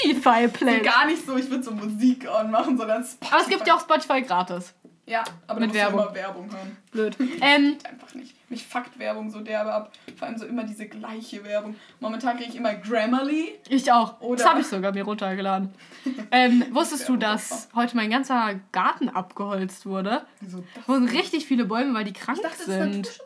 Spotify-Playlist. 0.00 0.84
Gar 0.84 1.06
nicht 1.06 1.24
so, 1.26 1.36
ich 1.36 1.50
würde 1.50 1.62
so 1.62 1.70
Musik 1.72 2.28
anmachen, 2.28 2.76
sondern 2.76 3.02
Spotify. 3.04 3.32
Aber 3.34 3.42
es 3.42 3.48
gibt 3.48 3.66
ja 3.66 3.74
auch 3.76 3.80
Spotify 3.80 4.22
gratis. 4.22 4.74
Ja, 5.08 5.22
aber 5.46 5.60
Mit 5.60 5.72
Werbung. 5.72 6.00
Immer 6.00 6.14
Werbung 6.14 6.50
hören. 6.50 6.76
Blöd. 6.90 7.16
Ähm, 7.40 7.76
Einfach 7.84 8.12
nicht. 8.14 8.34
Mich 8.50 8.66
fuckt 8.66 8.98
Werbung 8.98 9.30
so 9.30 9.38
derbe 9.40 9.72
ab. 9.72 9.92
Vor 10.18 10.26
allem 10.26 10.36
so 10.36 10.46
immer 10.46 10.64
diese 10.64 10.86
gleiche 10.88 11.44
Werbung. 11.44 11.76
Momentan 12.00 12.36
kriege 12.36 12.50
ich 12.50 12.56
immer 12.56 12.74
Grammarly. 12.74 13.56
ich 13.68 13.92
auch. 13.92 14.20
Oder- 14.20 14.42
Das 14.42 14.50
habe 14.50 14.60
ich 14.62 14.66
sogar 14.66 14.92
mir 14.92 15.04
runtergeladen. 15.04 15.72
Ähm, 16.30 16.64
wusstest 16.70 17.08
du, 17.08 17.16
dass 17.16 17.68
heute 17.74 17.96
mein 17.96 18.10
ganzer 18.10 18.54
Garten 18.70 19.08
abgeholzt 19.08 19.86
wurde? 19.86 20.24
Wieso 20.40 20.62
das? 20.74 20.86
Sind 20.86 21.08
richtig 21.12 21.46
viele 21.46 21.64
Bäume, 21.64 21.94
weil 21.94 22.04
die 22.04 22.12
krank 22.12 22.38
Ich 22.38 22.42
dachte, 22.44 22.58
das 22.58 22.68
ist 22.68 22.74
sind. 22.74 23.20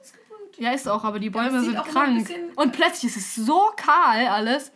Ja, 0.61 0.73
ist 0.73 0.87
auch, 0.87 1.05
aber 1.05 1.19
die 1.19 1.31
Bäume 1.31 1.63
sieht 1.63 1.73
sind 1.73 1.85
krank. 1.87 2.29
Und 2.55 2.73
plötzlich 2.73 3.17
ist 3.17 3.17
es 3.17 3.35
so 3.35 3.71
kahl 3.77 4.27
alles. 4.27 4.73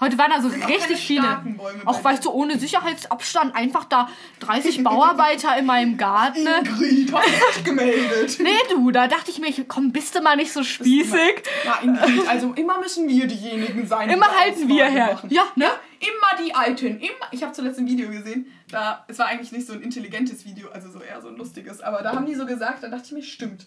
Heute 0.00 0.18
waren 0.18 0.30
da 0.30 0.40
so 0.40 0.48
richtig 0.48 0.98
viele. 0.98 1.44
Auch 1.84 2.02
weißt 2.02 2.24
du, 2.24 2.30
ohne 2.30 2.58
Sicherheitsabstand 2.58 3.54
einfach 3.54 3.84
da 3.84 4.08
30 4.40 4.82
Bauarbeiter 4.82 5.56
in 5.56 5.66
meinem 5.66 5.98
Garten. 5.98 6.38
Ingrid, 6.46 7.12
hast 7.12 7.28
du 7.28 7.54
dich 7.54 7.64
gemeldet? 7.64 8.38
Nee, 8.40 8.56
du, 8.70 8.90
da 8.90 9.06
dachte 9.06 9.30
ich 9.30 9.38
mir, 9.38 9.52
komm, 9.68 9.92
bist 9.92 10.16
du 10.16 10.22
mal 10.22 10.34
nicht 10.36 10.52
so 10.52 10.64
spießig. 10.64 11.42
Ja, 11.64 11.78
Ingrid, 11.82 12.26
also 12.26 12.52
immer 12.54 12.80
müssen 12.80 13.08
wir 13.08 13.26
diejenigen 13.26 13.86
sein. 13.86 14.08
die 14.08 14.14
Immer 14.14 14.26
da 14.26 14.34
halten 14.40 14.66
wir 14.68 14.86
her. 14.86 15.12
machen. 15.12 15.30
Ja, 15.30 15.44
ne? 15.54 15.66
Immer 16.00 16.44
die 16.44 16.54
Alten. 16.54 16.98
Immer. 16.98 17.28
Ich 17.30 17.42
habe 17.44 17.52
zuletzt 17.52 17.78
ein 17.78 17.86
Video 17.86 18.10
gesehen. 18.10 18.46
Da, 18.68 19.04
es 19.06 19.18
war 19.18 19.26
eigentlich 19.26 19.52
nicht 19.52 19.66
so 19.66 19.74
ein 19.74 19.82
intelligentes 19.82 20.44
Video, 20.44 20.70
also 20.70 20.90
so 20.90 21.00
eher 21.00 21.20
so 21.20 21.28
ein 21.28 21.36
lustiges. 21.36 21.82
Aber 21.82 22.02
da 22.02 22.14
haben 22.16 22.26
die 22.26 22.34
so 22.34 22.46
gesagt, 22.46 22.82
da 22.82 22.88
dachte 22.88 23.04
ich 23.04 23.12
mir, 23.12 23.22
stimmt. 23.22 23.66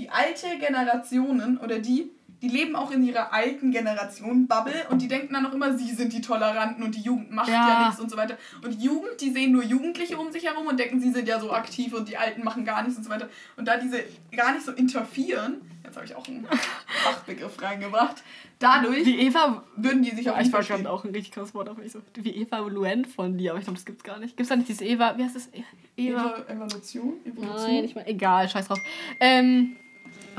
Die 0.00 0.08
alte 0.10 0.46
Generationen 0.58 1.58
oder 1.58 1.78
die, 1.78 2.10
die 2.42 2.48
leben 2.48 2.74
auch 2.74 2.90
in 2.90 3.04
ihrer 3.04 3.34
alten 3.34 3.70
Generation 3.70 4.46
Bubble 4.48 4.86
und 4.88 5.02
die 5.02 5.08
denken 5.08 5.34
dann 5.34 5.42
noch 5.42 5.52
immer, 5.52 5.76
sie 5.76 5.90
sind 5.90 6.14
die 6.14 6.22
Toleranten 6.22 6.82
und 6.82 6.94
die 6.94 7.02
Jugend 7.02 7.30
macht 7.32 7.50
ja, 7.50 7.68
Ja. 7.68 7.84
nichts 7.86 8.00
und 8.00 8.10
so 8.10 8.16
weiter. 8.16 8.38
Und 8.64 8.82
Jugend, 8.82 9.20
die 9.20 9.30
sehen 9.30 9.52
nur 9.52 9.62
Jugendliche 9.62 10.16
um 10.16 10.32
sich 10.32 10.46
herum 10.46 10.66
und 10.66 10.80
denken, 10.80 11.00
sie 11.00 11.10
sind 11.10 11.28
ja 11.28 11.38
so 11.38 11.52
aktiv 11.52 11.92
und 11.92 12.08
die 12.08 12.16
Alten 12.16 12.42
machen 12.42 12.64
gar 12.64 12.82
nichts 12.82 12.96
und 12.96 13.04
so 13.04 13.10
weiter. 13.10 13.28
Und 13.56 13.68
da 13.68 13.76
diese 13.76 14.02
gar 14.34 14.54
nicht 14.54 14.64
so 14.64 14.72
interferieren, 14.72 15.60
jetzt 15.84 15.96
habe 15.96 16.06
ich 16.06 16.14
auch 16.16 16.26
einen 16.28 16.46
Fachbegriff 17.04 17.60
reingebracht, 17.60 18.22
dadurch 18.58 19.04
Wie 19.04 19.20
Eva. 19.20 19.62
würden 19.76 20.02
die 20.02 20.10
sich 20.16 20.30
auch 20.30 20.36
Ich 20.38 20.44
nicht 20.44 20.52
war 20.54 20.62
verstehen. 20.62 20.84
gerade 20.84 20.94
auch 20.94 21.04
ein 21.04 21.10
richtig 21.12 21.32
krasses 21.32 21.54
Wort, 21.54 21.68
aber 21.68 21.82
nicht 21.82 21.92
so. 21.92 22.00
Wie 22.14 22.34
evaluent 22.42 23.06
von 23.06 23.36
dir, 23.36 23.50
aber 23.50 23.58
ich 23.58 23.66
glaube, 23.66 23.76
das 23.78 23.84
gibt's 23.84 24.02
gar 24.02 24.18
nicht. 24.18 24.34
Gibt's 24.38 24.48
da 24.48 24.56
nicht 24.56 24.68
dieses 24.68 24.80
Eva. 24.82 25.18
Wie 25.18 25.24
heißt 25.24 25.36
das? 25.36 25.48
E- 25.52 25.62
Eva. 25.98 26.36
Evo 26.48 26.52
Evolution? 26.64 27.12
Evolution? 27.26 27.56
Nein, 27.66 27.84
ich 27.84 27.94
meine, 27.94 28.06
egal, 28.08 28.48
scheiß 28.48 28.66
drauf. 28.68 28.80
Ähm. 29.20 29.76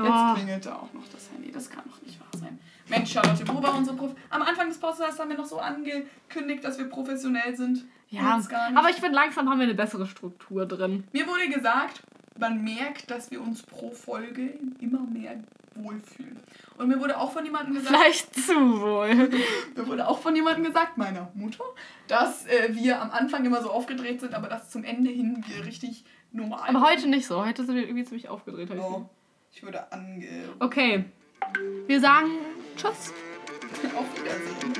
Jetzt 0.02 0.12
oh. 0.14 0.34
klingelt 0.34 0.66
da 0.66 0.74
auch 0.76 0.92
noch 0.92 1.06
das 1.12 1.30
Handy. 1.32 1.52
Das 1.52 1.70
kann 1.70 1.84
doch 1.88 2.00
nicht 2.02 2.18
wahr 2.20 2.40
sein. 2.40 2.58
Mensch, 2.88 3.12
Charlotte, 3.12 3.46
wo 3.48 3.62
war 3.62 3.76
unsere 3.76 3.96
Prof 3.96 4.14
Am 4.30 4.42
Anfang 4.42 4.68
des 4.68 4.78
Podcasts 4.78 5.18
haben 5.18 5.30
wir 5.30 5.36
noch 5.36 5.46
so 5.46 5.58
angekündigt, 5.58 6.62
dass 6.64 6.78
wir 6.78 6.88
professionell 6.88 7.56
sind. 7.56 7.84
Ja, 8.10 8.38
aber 8.74 8.90
ich 8.90 8.96
finde, 8.96 9.14
langsam 9.14 9.48
haben 9.48 9.58
wir 9.58 9.64
eine 9.64 9.74
bessere 9.74 10.06
Struktur 10.06 10.66
drin. 10.66 11.04
Mir 11.12 11.26
wurde 11.26 11.48
gesagt, 11.48 12.02
man 12.38 12.62
merkt, 12.62 13.10
dass 13.10 13.30
wir 13.30 13.40
uns 13.40 13.62
pro 13.62 13.90
Folge 13.90 14.58
immer 14.80 15.00
mehr 15.00 15.36
wohlfühlen. 15.74 16.38
Und 16.76 16.88
mir 16.88 17.00
wurde 17.00 17.18
auch 17.18 17.32
von 17.32 17.44
jemandem 17.44 17.74
gesagt, 17.74 17.96
Vielleicht 17.96 18.34
zu 18.34 18.80
wohl. 18.80 19.14
mir 19.76 19.86
wurde 19.86 20.06
auch 20.06 20.18
von 20.18 20.34
jemandem 20.36 20.64
gesagt, 20.64 20.98
meiner 20.98 21.30
Mutter, 21.34 21.64
dass 22.08 22.46
äh, 22.46 22.74
wir 22.74 23.00
am 23.00 23.10
Anfang 23.10 23.44
immer 23.44 23.62
so 23.62 23.70
aufgedreht 23.70 24.20
sind, 24.20 24.34
aber 24.34 24.48
dass 24.48 24.70
zum 24.70 24.84
Ende 24.84 25.10
hin 25.10 25.42
wir 25.46 25.64
richtig 25.64 26.04
normal 26.32 26.68
Aber 26.68 26.82
heute 26.82 27.08
nicht 27.08 27.26
so. 27.26 27.44
Heute 27.44 27.64
sind 27.64 27.74
wir 27.76 27.84
irgendwie 27.84 28.04
ziemlich 28.04 28.28
aufgedreht. 28.28 28.70
hab 28.70 28.76
ich 28.76 28.82
Oh, 28.82 29.08
ich 29.52 29.64
wurde 29.64 29.92
ange... 29.92 30.54
Okay. 30.58 31.04
Wir 31.86 32.00
sagen 32.00 32.30
Tschüss. 32.76 33.12
Auf 33.94 34.06
Wiedersehen. 34.16 34.72